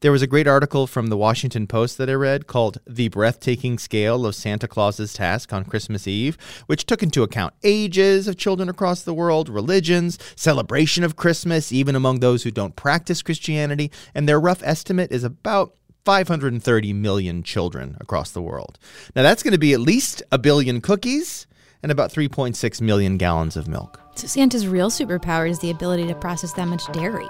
There 0.00 0.12
was 0.12 0.22
a 0.22 0.26
great 0.26 0.48
article 0.48 0.86
from 0.86 1.08
the 1.08 1.16
Washington 1.16 1.66
Post 1.66 1.98
that 1.98 2.08
I 2.08 2.14
read 2.14 2.46
called 2.46 2.78
The 2.86 3.08
Breathtaking 3.08 3.78
Scale 3.78 4.24
of 4.24 4.34
Santa 4.34 4.66
Claus's 4.66 5.12
Task 5.12 5.52
on 5.52 5.66
Christmas 5.66 6.08
Eve, 6.08 6.38
which 6.66 6.86
took 6.86 7.02
into 7.02 7.22
account 7.22 7.52
ages 7.62 8.26
of 8.26 8.38
children 8.38 8.70
across 8.70 9.02
the 9.02 9.12
world, 9.12 9.50
religions, 9.50 10.18
celebration 10.36 11.04
of 11.04 11.16
Christmas, 11.16 11.70
even 11.70 11.94
among 11.94 12.20
those 12.20 12.44
who 12.44 12.50
don't 12.50 12.76
practice 12.76 13.20
Christianity, 13.20 13.90
and 14.14 14.26
their 14.26 14.40
rough 14.40 14.62
estimate 14.62 15.12
is 15.12 15.22
about 15.22 15.74
530 16.04 16.92
million 16.92 17.42
children 17.42 17.96
across 18.00 18.30
the 18.30 18.42
world. 18.42 18.78
Now, 19.14 19.22
that's 19.22 19.42
going 19.42 19.52
to 19.52 19.58
be 19.58 19.72
at 19.72 19.80
least 19.80 20.22
a 20.32 20.38
billion 20.38 20.80
cookies 20.80 21.46
and 21.82 21.90
about 21.90 22.12
3.6 22.12 22.80
million 22.80 23.16
gallons 23.16 23.56
of 23.56 23.68
milk. 23.68 24.00
So, 24.14 24.26
Santa's 24.26 24.66
real 24.66 24.90
superpower 24.90 25.48
is 25.48 25.60
the 25.60 25.70
ability 25.70 26.06
to 26.08 26.14
process 26.14 26.52
that 26.54 26.66
much 26.66 26.86
dairy. 26.92 27.26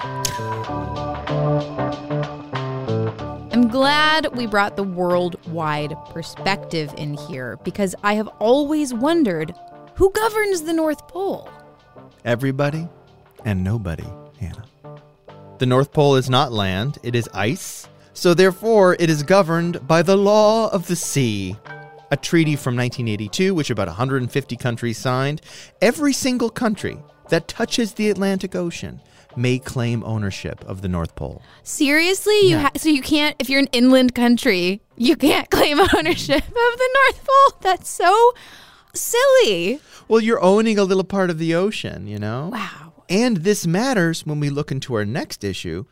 I'm 3.52 3.68
glad 3.68 4.34
we 4.36 4.46
brought 4.46 4.76
the 4.76 4.84
worldwide 4.84 5.94
perspective 6.10 6.94
in 6.96 7.14
here 7.14 7.58
because 7.64 7.94
I 8.02 8.14
have 8.14 8.28
always 8.38 8.94
wondered 8.94 9.54
who 9.94 10.10
governs 10.12 10.62
the 10.62 10.72
North 10.72 11.06
Pole? 11.08 11.50
Everybody 12.24 12.88
and 13.44 13.62
nobody, 13.62 14.06
Hannah. 14.38 14.64
The 15.58 15.66
North 15.66 15.92
Pole 15.92 16.16
is 16.16 16.30
not 16.30 16.52
land, 16.52 16.98
it 17.02 17.14
is 17.14 17.28
ice. 17.34 17.86
So, 18.12 18.34
therefore, 18.34 18.96
it 18.98 19.08
is 19.08 19.22
governed 19.22 19.86
by 19.86 20.02
the 20.02 20.16
law 20.16 20.68
of 20.72 20.86
the 20.88 20.96
sea, 20.96 21.56
a 22.10 22.16
treaty 22.16 22.56
from 22.56 22.76
1982, 22.76 23.54
which 23.54 23.70
about 23.70 23.86
150 23.88 24.56
countries 24.56 24.98
signed. 24.98 25.40
Every 25.80 26.12
single 26.12 26.50
country 26.50 26.98
that 27.28 27.46
touches 27.48 27.94
the 27.94 28.10
Atlantic 28.10 28.54
Ocean 28.56 29.00
may 29.36 29.60
claim 29.60 30.02
ownership 30.02 30.64
of 30.66 30.82
the 30.82 30.88
North 30.88 31.14
Pole. 31.14 31.40
Seriously, 31.62 32.34
you 32.42 32.56
Yeah. 32.56 32.62
ha- 32.62 32.70
so 32.76 32.88
you 32.88 33.00
can't 33.00 33.36
if 33.38 33.48
you're 33.48 33.60
an 33.60 33.68
inland 33.72 34.12
country, 34.14 34.82
you 34.96 35.14
can't 35.14 35.48
claim 35.50 35.78
ownership 35.96 36.42
of 36.44 36.52
the 36.52 36.90
North 36.94 37.24
Pole. 37.24 37.58
That's 37.62 37.88
so 37.88 38.32
silly. 38.92 39.80
Well, 40.08 40.20
you're 40.20 40.42
owning 40.42 40.78
a 40.78 40.84
little 40.84 41.04
part 41.04 41.30
of 41.30 41.38
the 41.38 41.54
ocean, 41.54 42.08
you 42.08 42.18
know? 42.18 42.50
Wow. 42.52 43.04
And 43.08 43.38
this 43.38 43.66
matters 43.66 44.26
when 44.26 44.40
we 44.40 44.50
look 44.50 44.72
into 44.72 44.94
our 44.94 45.04
next 45.04 45.44
issue. 45.44 45.84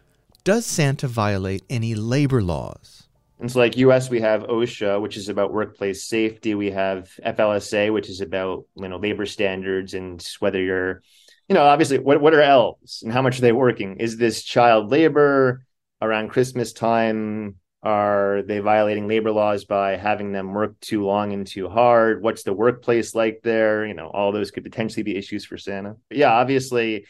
Does 0.49 0.65
Santa 0.65 1.07
violate 1.07 1.63
any 1.69 1.95
labor 1.95 2.41
laws? 2.41 3.07
And 3.39 3.53
so, 3.53 3.59
like 3.59 3.77
US, 3.77 4.09
we 4.09 4.23
have 4.23 4.45
OSHA, 4.45 4.99
which 4.99 5.19
is 5.19 5.29
about 5.29 5.53
workplace 5.53 6.05
safety. 6.05 6.55
We 6.55 6.71
have 6.71 7.11
FLSA, 7.23 7.93
which 7.93 8.09
is 8.09 8.23
about 8.23 8.65
you 8.75 8.89
know 8.89 8.97
labor 8.97 9.27
standards 9.27 9.93
and 9.93 10.27
whether 10.39 10.59
you're, 10.59 11.03
you 11.51 11.55
know, 11.55 11.65
obviously 11.65 11.99
what 11.99 12.23
what 12.23 12.33
are 12.33 12.41
elves 12.41 13.03
and 13.03 13.13
how 13.13 13.21
much 13.21 13.37
are 13.37 13.43
they 13.43 13.53
working? 13.53 13.99
Is 13.99 14.17
this 14.17 14.43
child 14.43 14.91
labor 14.91 15.67
around 16.01 16.31
Christmas 16.31 16.73
time? 16.73 17.57
Are 17.83 18.41
they 18.41 18.61
violating 18.61 19.07
labor 19.07 19.33
laws 19.33 19.67
by 19.67 19.97
having 19.97 20.33
them 20.33 20.55
work 20.55 20.81
too 20.81 21.05
long 21.05 21.35
and 21.35 21.47
too 21.47 21.69
hard? 21.69 22.23
What's 22.23 22.45
the 22.45 22.55
workplace 22.55 23.15
like 23.15 23.43
there? 23.43 23.85
You 23.85 23.93
know, 23.93 24.09
all 24.09 24.33
those 24.33 24.51
could 24.51 24.65
potentially 24.65 25.03
be 25.03 25.15
issues 25.15 25.45
for 25.45 25.59
Santa. 25.59 25.97
But 26.09 26.17
yeah, 26.17 26.33
obviously, 26.33 27.05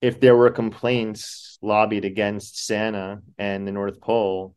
if 0.00 0.18
there 0.18 0.36
were 0.36 0.50
complaints 0.50 1.53
lobbied 1.64 2.04
against 2.04 2.64
Santa 2.64 3.20
and 3.38 3.66
the 3.66 3.72
North 3.72 4.00
Pole, 4.00 4.54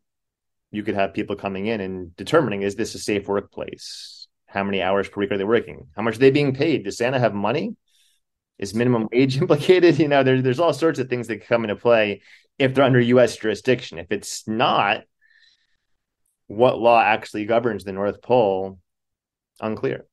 you 0.70 0.82
could 0.82 0.94
have 0.94 1.14
people 1.14 1.36
coming 1.36 1.66
in 1.66 1.80
and 1.80 2.14
determining 2.16 2.62
is 2.62 2.76
this 2.76 2.94
a 2.94 2.98
safe 2.98 3.26
workplace? 3.26 4.28
How 4.46 4.62
many 4.62 4.82
hours 4.82 5.08
per 5.08 5.20
week 5.20 5.32
are 5.32 5.38
they 5.38 5.44
working? 5.44 5.88
How 5.96 6.02
much 6.02 6.16
are 6.16 6.20
they 6.20 6.30
being 6.30 6.54
paid? 6.54 6.84
Does 6.84 6.98
Santa 6.98 7.18
have 7.18 7.34
money? 7.34 7.76
Is 8.58 8.74
minimum 8.74 9.08
wage 9.12 9.38
implicated? 9.38 9.98
You 9.98 10.08
know, 10.08 10.22
there, 10.22 10.42
there's 10.42 10.60
all 10.60 10.72
sorts 10.72 10.98
of 10.98 11.08
things 11.08 11.28
that 11.28 11.46
come 11.46 11.64
into 11.64 11.76
play 11.76 12.22
if 12.58 12.74
they're 12.74 12.84
under 12.84 13.00
U.S. 13.00 13.36
jurisdiction. 13.36 13.98
If 13.98 14.10
it's 14.10 14.46
not, 14.46 15.02
what 16.46 16.78
law 16.78 17.00
actually 17.00 17.44
governs 17.44 17.84
the 17.84 17.92
North 17.92 18.22
Pole? 18.22 18.78
Unclear. 19.60 20.06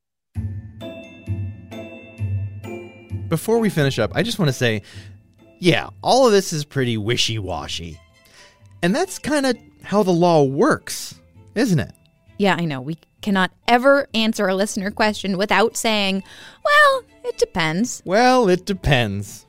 Before 3.28 3.60
we 3.60 3.70
finish 3.70 4.00
up, 4.00 4.12
I 4.14 4.22
just 4.22 4.38
want 4.38 4.50
to 4.50 4.54
say, 4.54 4.84
yeah, 5.60 5.90
all 6.02 6.26
of 6.26 6.32
this 6.32 6.54
is 6.54 6.66
pretty 6.66 6.98
wishy 6.98 7.40
washy. 7.40 8.00
And 8.82 8.96
that's 8.96 9.20
kind 9.20 9.46
of 9.46 9.58
how 9.84 10.04
the 10.04 10.12
law 10.12 10.44
works, 10.44 11.16
isn't 11.56 11.80
it? 11.80 11.94
Yeah, 12.38 12.56
I 12.56 12.66
know. 12.66 12.82
We 12.82 12.98
cannot 13.22 13.52
ever 13.68 14.08
answer 14.14 14.48
a 14.48 14.56
listener 14.56 14.92
question 14.92 15.38
without 15.38 15.78
saying, 15.78 16.24
well, 16.64 17.04
it 17.24 17.38
depends. 17.38 18.02
Well, 18.06 18.50
it 18.50 18.66
depends. 18.66 19.46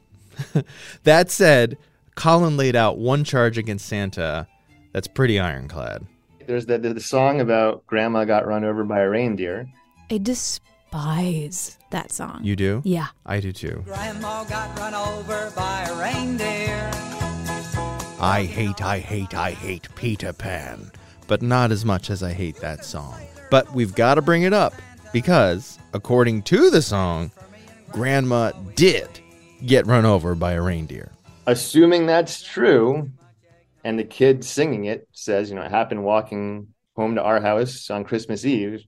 that 1.05 1.31
said, 1.31 1.77
Colin 2.15 2.57
laid 2.57 2.77
out 2.77 2.99
one 2.99 3.25
charge 3.25 3.59
against 3.59 3.87
Santa 3.87 4.47
that's 4.93 5.09
pretty 5.09 5.39
ironclad. 5.39 6.07
There's 6.47 6.67
the, 6.67 6.79
the, 6.79 6.95
the 6.95 7.01
song 7.01 7.41
about 7.41 7.87
grandma 7.87 8.25
got 8.25 8.47
run 8.47 8.65
over 8.65 8.85
by 8.85 9.01
a 9.01 9.09
reindeer. 9.09 9.69
I 10.11 10.19
despise 10.19 10.66
that 10.93 12.11
song. 12.11 12.41
You 12.43 12.57
do? 12.57 12.83
Yeah. 12.85 13.09
I 13.25 13.41
do 13.41 13.53
too. 13.53 13.83
Grandma 13.85 14.45
got 14.45 14.79
run 14.79 14.95
over 14.95 15.53
by 15.57 15.85
a 15.85 15.95
reindeer. 15.99 16.91
I 18.19 18.45
hate, 18.45 18.83
I 18.83 18.99
hate, 18.99 19.35
I 19.35 19.51
hate 19.51 19.89
Peter 19.95 20.33
Pan. 20.33 20.91
But 21.27 21.43
not 21.43 21.73
as 21.73 21.85
much 21.85 22.11
as 22.11 22.23
I 22.23 22.33
hate 22.33 22.57
that 22.57 22.85
song. 22.85 23.21
But 23.51 23.73
we've 23.73 23.95
got 23.95 24.15
to 24.15 24.23
bring 24.23 24.43
it 24.43 24.53
up 24.53 24.75
because, 25.13 25.79
according 25.93 26.43
to 26.43 26.71
the 26.71 26.83
song, 26.83 27.31
Grandma 27.91 28.53
did 28.75 29.09
get 29.65 29.87
run 29.87 30.05
over 30.05 30.35
by 30.35 30.53
a 30.53 30.63
reindeer. 30.63 31.13
Assuming 31.47 32.07
that's 32.07 32.43
true, 32.43 33.11
and 33.85 33.99
the 33.99 34.05
kid 34.05 34.45
singing 34.45 34.85
it 34.87 35.09
says, 35.13 35.49
you 35.49 35.57
know, 35.57 35.63
it 35.63 35.71
happened 35.71 36.05
walking 36.05 36.69
home 36.97 37.15
to 37.15 37.23
our 37.23 37.41
house 37.41 37.91
on 37.91 38.05
Christmas 38.05 38.45
Eve, 38.45 38.85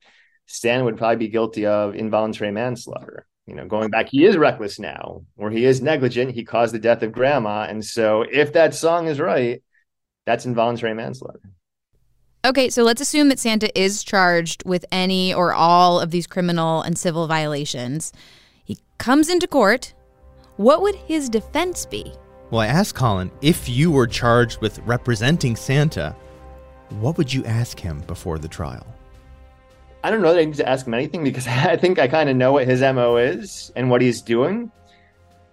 Stan 0.49 0.85
would 0.85 0.97
probably 0.97 1.17
be 1.17 1.29
guilty 1.29 1.65
of 1.67 1.95
involuntary 1.95 2.51
manslaughter 2.51 3.29
you 3.49 3.55
know, 3.55 3.67
going 3.67 3.89
back, 3.89 4.11
he 4.11 4.27
is 4.27 4.37
reckless 4.37 4.79
now, 4.79 5.23
or 5.39 5.51
he 5.51 5.65
is 5.65 5.81
negligent. 5.81 6.33
He 6.33 6.45
caused 6.45 6.75
the 6.75 6.79
death 6.79 7.03
of 7.03 7.13
grandma. 7.13 7.63
And 7.63 7.83
so, 7.83 8.27
if 8.31 8.53
that 8.53 8.75
song 8.75 9.07
is 9.07 9.19
right, 9.19 9.63
that's 10.27 10.45
involuntary 10.45 10.93
manslaughter. 10.93 11.41
Okay, 12.45 12.69
so 12.69 12.83
let's 12.83 13.01
assume 13.01 13.31
that 13.31 13.39
Santa 13.39 13.77
is 13.77 14.05
charged 14.05 14.65
with 14.67 14.85
any 14.93 15.33
or 15.33 15.55
all 15.55 15.99
of 15.99 16.11
these 16.11 16.27
criminal 16.27 16.83
and 16.83 16.99
civil 16.99 17.27
violations. 17.27 18.13
He 18.65 18.77
comes 18.99 19.31
into 19.31 19.47
court. 19.47 19.95
What 20.59 20.83
would 20.83 20.95
his 20.95 21.31
defense 21.31 21.87
be? 21.87 22.13
Well, 22.51 22.61
I 22.61 22.67
asked 22.67 22.97
Colin 22.97 23.31
if 23.41 23.67
you 23.67 23.91
were 23.91 24.07
charged 24.07 24.61
with 24.61 24.79
representing 24.81 25.57
Santa, 25.57 26.15
what 27.01 27.17
would 27.17 27.33
you 27.33 27.47
ask 27.47 27.81
him 27.81 28.01
before 28.01 28.39
the 28.39 28.49
trial? 28.49 28.87
I 30.09 30.11
don't 30.11 30.23
know 30.23 30.33
that 30.33 30.41
I 30.41 30.45
need 30.47 30.55
to 30.55 30.67
ask 30.67 30.87
him 30.87 30.95
anything 30.95 31.23
because 31.23 31.47
I 31.47 31.77
think 31.77 31.99
I 31.99 32.09
kind 32.09 32.31
of 32.31 32.37
know 32.37 32.53
what 32.53 32.67
his 32.67 32.81
MO 32.81 33.19
is 33.19 33.71
and 33.77 33.91
what 33.91 34.01
he's 34.01 34.23
doing. 34.23 34.73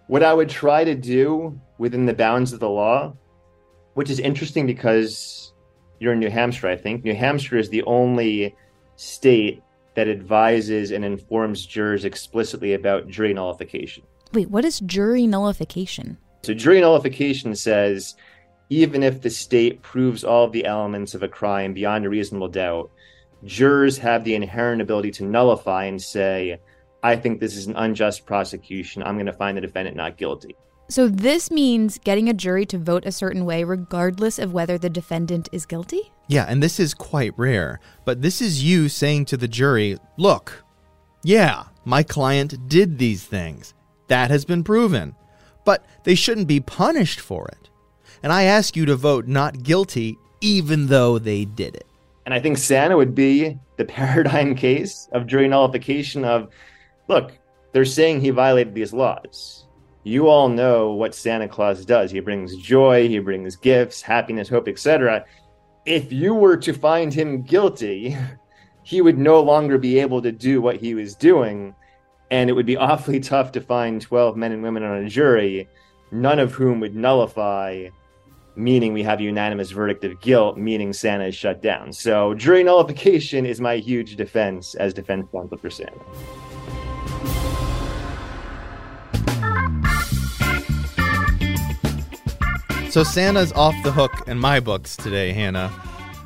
What 0.08 0.24
I 0.24 0.34
would 0.34 0.48
try 0.48 0.86
to 0.86 0.96
do 0.96 1.60
within 1.78 2.06
the 2.06 2.14
bounds 2.14 2.54
of 2.54 2.62
the 2.62 2.70
law, 2.70 3.18
which 3.96 4.10
is 4.10 4.18
interesting 4.18 4.66
because 4.66 5.52
you're 6.00 6.14
in 6.14 6.20
New 6.20 6.30
Hampshire, 6.30 6.70
I 6.70 6.78
think. 6.78 7.04
New 7.04 7.14
Hampshire 7.14 7.58
is 7.58 7.68
the 7.68 7.84
only 7.84 8.56
state 8.96 9.62
that 9.96 10.08
advises 10.08 10.92
and 10.92 11.04
informs 11.04 11.66
jurors 11.66 12.06
explicitly 12.06 12.76
about 12.76 13.10
jury 13.10 13.34
nullification. 13.34 14.04
Wait, 14.32 14.50
what 14.50 14.64
is 14.64 14.80
jury 14.80 15.28
nullification? 15.28 16.18
So, 16.44 16.54
jury 16.54 16.80
nullification 16.80 17.56
says 17.58 18.16
even 18.70 19.04
if 19.04 19.22
the 19.22 19.30
state 19.30 19.82
proves 19.82 20.24
all 20.24 20.46
of 20.46 20.54
the 20.54 20.66
elements 20.66 21.14
of 21.14 21.24
a 21.24 21.28
crime 21.28 21.74
beyond 21.74 22.06
a 22.06 22.10
reasonable 22.10 22.48
doubt, 22.48 22.90
jurors 23.46 23.98
have 24.00 24.24
the 24.24 24.36
inherent 24.36 24.82
ability 24.82 25.12
to 25.12 25.24
nullify 25.24 25.86
and 25.86 26.02
say, 26.02 26.60
I 27.04 27.16
think 27.16 27.40
this 27.40 27.56
is 27.56 27.68
an 27.68 27.76
unjust 27.76 28.26
prosecution. 28.26 29.04
I'm 29.04 29.16
going 29.16 29.28
to 29.28 29.34
find 29.34 29.56
the 29.56 29.62
defendant 29.62 29.96
not 29.96 30.18
guilty. 30.18 30.56
So, 30.88 31.08
this 31.08 31.50
means 31.50 31.98
getting 31.98 32.30
a 32.30 32.34
jury 32.34 32.66
to 32.68 32.78
vote 32.78 33.06
a 33.06 33.12
certain 33.12 33.46
way 33.46 33.64
regardless 33.64 34.38
of 34.38 34.54
whether 34.54 34.78
the 34.78 34.90
defendant 34.90 35.50
is 35.52 35.66
guilty? 35.66 36.12
Yeah, 36.28 36.46
and 36.48 36.62
this 36.62 36.80
is 36.80 36.94
quite 36.94 37.34
rare. 37.38 37.80
But 38.06 38.22
this 38.22 38.40
is 38.40 38.64
you 38.64 38.88
saying 38.90 39.26
to 39.26 39.38
the 39.38 39.48
jury, 39.48 39.98
look, 40.18 40.64
yeah, 41.24 41.64
my 41.86 42.04
client 42.04 42.70
did 42.70 43.00
these 43.00 43.24
things. 43.24 43.74
That 44.10 44.30
has 44.30 44.46
been 44.46 44.64
proven. 44.64 45.16
But 45.64 45.84
they 46.04 46.14
shouldn't 46.14 46.48
be 46.48 46.60
punished 46.60 47.20
for 47.20 47.48
it. 47.48 47.70
And 48.22 48.32
I 48.32 48.44
ask 48.44 48.76
you 48.76 48.86
to 48.86 48.96
vote 48.96 49.28
not 49.28 49.64
guilty 49.64 50.18
even 50.42 50.88
though 50.88 51.18
they 51.18 51.46
did 51.46 51.76
it. 51.76 51.88
And 52.26 52.34
I 52.34 52.40
think 52.40 52.58
Santa 52.58 52.98
would 52.98 53.16
be 53.16 53.60
the 53.78 53.86
paradigm 53.86 54.56
case 54.56 55.08
of 55.12 55.28
jury 55.28 55.48
nullification 55.48 56.26
of 56.26 56.50
look, 57.08 57.38
they're 57.72 57.86
saying 57.86 58.22
he 58.22 58.30
violated 58.30 58.74
these 58.74 58.94
laws. 58.94 59.66
You 60.04 60.28
all 60.28 60.50
know 60.50 60.92
what 60.92 61.16
Santa 61.16 61.48
Claus 61.48 61.84
does. 61.84 62.12
He 62.12 62.20
brings 62.20 62.56
joy, 62.58 63.08
he 63.08 63.20
brings 63.20 63.56
gifts, 63.56 64.02
happiness, 64.02 64.48
hope, 64.48 64.68
etc. 64.68 65.26
If 65.86 66.12
you 66.12 66.34
were 66.34 66.58
to 66.58 66.74
find 66.74 67.14
him 67.14 67.42
guilty, 67.42 68.16
he 68.84 69.02
would 69.02 69.18
no 69.18 69.42
longer 69.42 69.78
be 69.78 70.00
able 70.00 70.22
to 70.22 70.32
do 70.32 70.62
what 70.62 70.78
he 70.78 70.94
was 70.94 71.16
doing. 71.16 71.76
And 72.32 72.50
it 72.50 72.54
would 72.54 72.68
be 72.68 72.78
awfully 72.90 73.20
tough 73.20 73.52
to 73.54 73.62
find 73.62 74.02
12 74.02 74.38
men 74.38 74.52
and 74.52 74.64
women 74.64 74.84
on 74.84 75.04
a 75.04 75.10
jury, 75.10 75.68
none 76.12 76.40
of 76.40 76.54
whom 76.54 76.80
would 76.80 76.96
nullify 76.96 77.90
meaning 78.56 78.94
we 78.94 79.04
have 79.04 79.20
a 79.20 79.24
unanimous 79.24 79.72
verdict 79.72 80.04
of 80.04 80.20
guilt, 80.22 80.58
meaning 80.58 80.94
Santa 80.94 81.26
is 81.26 81.36
shut 81.36 81.62
down. 81.62 81.92
So 81.94 82.34
jury 82.34 82.64
nullification 82.64 83.46
is 83.46 83.60
my 83.60 83.78
huge 83.78 84.16
defense 84.16 84.76
as 84.76 84.94
defense 84.94 85.28
counsel 85.32 85.58
for 85.58 85.70
Santa. 85.70 86.00
So 92.90 93.04
Santa's 93.04 93.52
off 93.52 93.76
the 93.84 93.92
hook 93.92 94.26
in 94.26 94.40
my 94.40 94.62
books 94.62 94.96
today, 94.96 95.34
Hannah. 95.34 95.70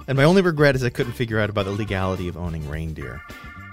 And 0.07 0.15
my 0.15 0.23
only 0.23 0.43
regret 0.43 0.75
is 0.75 0.83
I 0.83 0.89
couldn't 0.89 1.13
figure 1.13 1.39
out 1.39 1.49
about 1.49 1.65
the 1.65 1.71
legality 1.71 2.27
of 2.27 2.37
owning 2.37 2.69
reindeer. 2.69 3.21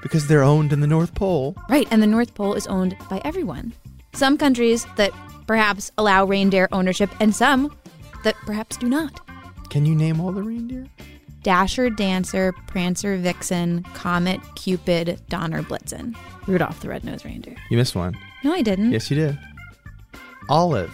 Because 0.03 0.29
they're 0.29 0.42
owned 0.42 0.73
in 0.73 0.81
the 0.81 0.87
North 0.87 1.14
Pole. 1.14 1.57
Right, 1.69 1.87
and 1.90 2.03
the 2.03 2.07
North 2.07 2.35
Pole 2.35 2.55
is 2.55 2.66
owned 2.66 2.97
by 3.11 3.21
everyone. 3.25 3.75
Some 4.14 4.38
countries 4.38 4.87
that 4.97 5.11
perhaps 5.47 5.92
allow 5.99 6.25
reindeer 6.25 6.69
ownership, 6.73 7.11
and 7.21 7.35
some 7.35 7.75
that 8.27 8.35
perhaps 8.45 8.77
do 8.77 8.89
not. 8.89 9.21
Can 9.71 9.87
you 9.87 9.95
name 9.95 10.21
all 10.21 10.33
the 10.33 10.43
reindeer? 10.43 10.89
Dasher, 11.45 11.89
Dancer, 11.89 12.53
Prancer, 12.67 13.17
Vixen, 13.17 13.85
Comet, 13.95 14.41
Cupid, 14.57 15.21
Donner, 15.29 15.62
Blitzen. 15.62 16.17
Rudolph 16.49 16.81
the 16.81 16.89
Red-Nosed 16.89 17.25
Reindeer. 17.25 17.55
You 17.71 17.77
missed 17.77 17.95
one. 17.95 18.19
No, 18.43 18.53
I 18.53 18.62
didn't. 18.62 18.91
Yes, 18.91 19.09
you 19.12 19.17
did. 19.17 19.39
Olive. 20.49 20.93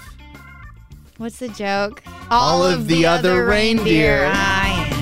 What's 1.17 1.39
the 1.39 1.49
joke? 1.49 2.03
All, 2.31 2.63
of 2.65 2.87
the, 2.87 2.97
the 2.97 3.07
other, 3.07 3.47
reindeer. 3.47 3.85
reindeer. 3.85 4.31
Ah, 4.35 4.67
yeah. 4.67 4.99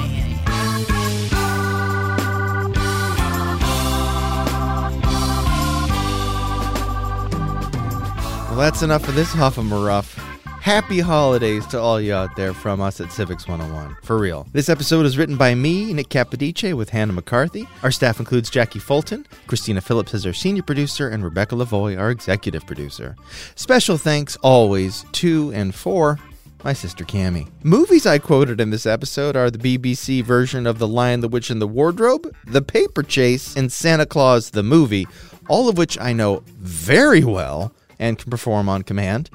Well, 8.51 8.59
that's 8.59 8.83
enough 8.83 9.05
for 9.05 9.13
this 9.13 9.33
Huff 9.33 9.59
and 9.59 9.69
Ruff. 9.73 10.30
Happy 10.61 11.01
holidays 11.01 11.67
to 11.69 11.81
all 11.81 11.99
you 11.99 12.13
out 12.13 12.37
there 12.37 12.53
from 12.53 12.83
us 12.83 13.01
at 13.01 13.11
Civics 13.11 13.49
101. 13.49 13.97
For 14.03 14.19
real. 14.19 14.47
This 14.53 14.69
episode 14.69 15.07
is 15.07 15.17
written 15.17 15.39
by 15.39 15.55
me, 15.55 15.95
Nick 15.95 16.11
Capodice, 16.11 16.75
with 16.75 16.91
Hannah 16.91 17.15
McCarthy. 17.15 17.67
Our 17.83 17.91
staff 17.91 18.21
includes 18.21 18.51
Jackie 18.51 18.79
Fulton, 18.79 19.27
Christina 19.47 19.81
Phillips 19.81 20.13
is 20.13 20.27
our 20.27 20.35
senior 20.35 20.63
producer, 20.63 21.09
and 21.09 21.25
Rebecca 21.25 21.55
Lavoie, 21.55 21.99
our 21.99 22.11
executive 22.11 22.67
producer. 22.67 23.17
Special 23.55 23.97
thanks 23.97 24.37
always 24.43 25.07
to 25.13 25.51
and 25.55 25.75
for 25.75 26.19
my 26.63 26.75
sister 26.75 27.05
Cami. 27.05 27.49
Movies 27.63 28.05
I 28.05 28.19
quoted 28.19 28.61
in 28.61 28.69
this 28.69 28.85
episode 28.85 29.37
are 29.37 29.51
the 29.51 29.79
BBC 29.79 30.23
version 30.23 30.67
of 30.67 30.79
The 30.79 30.87
Lion, 30.87 31.21
the 31.21 31.29
Witch, 31.29 31.49
and 31.49 31.63
the 31.63 31.67
Wardrobe, 31.67 32.31
The 32.45 32.61
Paper 32.61 33.03
Chase, 33.03 33.57
and 33.57 33.73
Santa 33.73 34.05
Claus 34.05 34.51
the 34.51 34.63
Movie, 34.63 35.09
all 35.49 35.71
of 35.71 35.79
which 35.79 35.99
I 35.99 36.13
know 36.13 36.43
very 36.59 37.25
well 37.25 37.73
and 37.99 38.19
can 38.19 38.31
perform 38.31 38.69
on 38.69 38.83
command, 38.83 39.31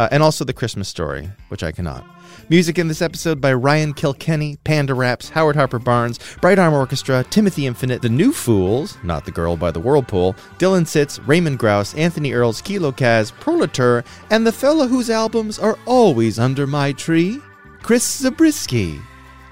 uh, 0.00 0.08
and 0.10 0.22
also 0.22 0.46
The 0.46 0.54
Christmas 0.54 0.88
Story, 0.88 1.28
which 1.48 1.62
I 1.62 1.72
cannot. 1.72 2.06
Music 2.48 2.78
in 2.78 2.88
this 2.88 3.02
episode 3.02 3.38
by 3.38 3.52
Ryan 3.52 3.92
Kilkenny, 3.92 4.56
Panda 4.64 4.94
Raps, 4.94 5.28
Howard 5.28 5.56
Harper 5.56 5.78
Barnes, 5.78 6.18
Bright 6.40 6.58
Arm 6.58 6.72
Orchestra, 6.72 7.22
Timothy 7.24 7.66
Infinite, 7.66 8.00
The 8.00 8.08
New 8.08 8.32
Fools, 8.32 8.96
Not 9.02 9.26
the 9.26 9.30
Girl 9.30 9.58
by 9.58 9.70
the 9.70 9.78
Whirlpool, 9.78 10.34
Dylan 10.58 10.86
Sitz, 10.86 11.18
Raymond 11.20 11.58
Grouse, 11.58 11.94
Anthony 11.96 12.32
Earls, 12.32 12.62
Kilo 12.62 12.92
Kaz, 12.92 13.30
Prolatur, 13.30 14.02
and 14.30 14.46
the 14.46 14.52
fella 14.52 14.86
whose 14.86 15.10
albums 15.10 15.58
are 15.58 15.78
always 15.84 16.38
under 16.38 16.66
my 16.66 16.92
tree, 16.92 17.38
Chris 17.82 18.20
Zabriskie. 18.22 18.98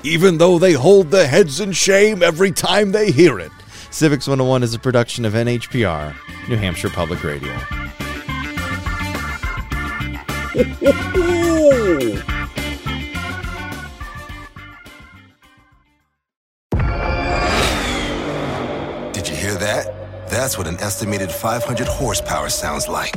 Even 0.02 0.38
though 0.38 0.58
they 0.58 0.72
hold 0.72 1.10
their 1.10 1.28
heads 1.28 1.60
in 1.60 1.72
shame 1.72 2.22
every 2.22 2.52
time 2.52 2.92
they 2.92 3.10
hear 3.10 3.38
it. 3.38 3.52
Civics 3.90 4.26
101 4.26 4.62
is 4.62 4.72
a 4.72 4.78
production 4.78 5.26
of 5.26 5.34
NHPR, 5.34 6.14
New 6.48 6.56
Hampshire 6.56 6.88
Public 6.88 7.22
Radio. 7.22 7.54
Did 10.58 10.66
you 19.28 19.36
hear 19.36 19.54
that? 19.54 19.94
That's 20.28 20.58
what 20.58 20.66
an 20.66 20.76
estimated 20.80 21.30
500 21.30 21.86
horsepower 21.86 22.48
sounds 22.48 22.88
like. 22.88 23.14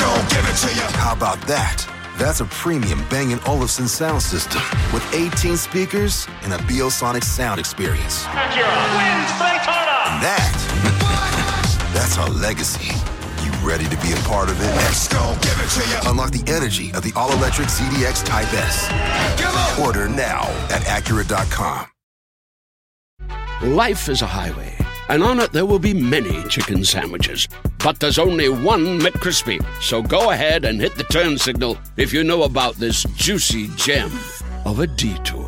Gon' 0.00 0.28
give 0.28 0.44
it 0.44 0.56
to 0.56 0.74
you. 0.74 0.82
How 0.98 1.12
about 1.14 1.40
that? 1.46 1.86
That's 2.18 2.40
a 2.40 2.46
premium 2.46 3.04
Bang 3.08 3.38
& 3.44 3.46
Olufsen 3.46 3.86
sound 3.86 4.20
system 4.22 4.60
with 4.92 5.04
18 5.14 5.56
speakers 5.56 6.26
and 6.42 6.52
a 6.52 6.56
Biosonic 6.58 7.22
sound 7.22 7.60
experience. 7.60 8.26
And 8.26 10.22
that, 10.22 11.90
that's 11.94 12.18
our 12.18 12.28
legacy. 12.28 13.15
You 13.66 13.72
ready 13.72 13.88
to 13.88 14.00
be 14.00 14.12
a 14.12 14.16
part 14.28 14.48
of 14.48 14.60
it? 14.60 14.66
X 14.86 15.08
gon' 15.08 15.34
give 15.40 15.58
it 15.58 15.68
to 15.70 15.90
you. 15.90 16.10
Unlock 16.10 16.30
the 16.30 16.52
energy 16.52 16.92
of 16.92 17.02
the 17.02 17.12
all-electric 17.16 17.66
ZDX 17.66 18.24
Type 18.24 18.46
S. 18.54 19.80
Order 19.80 20.08
now 20.08 20.42
at 20.70 20.82
Acura.com. 20.82 21.86
Life 23.74 24.08
is 24.08 24.22
a 24.22 24.26
highway, 24.26 24.72
and 25.08 25.20
on 25.20 25.40
it 25.40 25.50
there 25.50 25.66
will 25.66 25.80
be 25.80 25.92
many 25.92 26.44
chicken 26.44 26.84
sandwiches. 26.84 27.48
But 27.82 27.98
there's 27.98 28.20
only 28.20 28.48
one 28.48 29.00
McCrispy. 29.00 29.60
So 29.82 30.00
go 30.00 30.30
ahead 30.30 30.64
and 30.64 30.80
hit 30.80 30.94
the 30.94 31.02
turn 31.02 31.36
signal 31.36 31.76
if 31.96 32.12
you 32.12 32.22
know 32.22 32.44
about 32.44 32.76
this 32.76 33.02
juicy 33.16 33.66
gem 33.74 34.12
of 34.64 34.78
a 34.78 34.86
detour. 34.86 35.45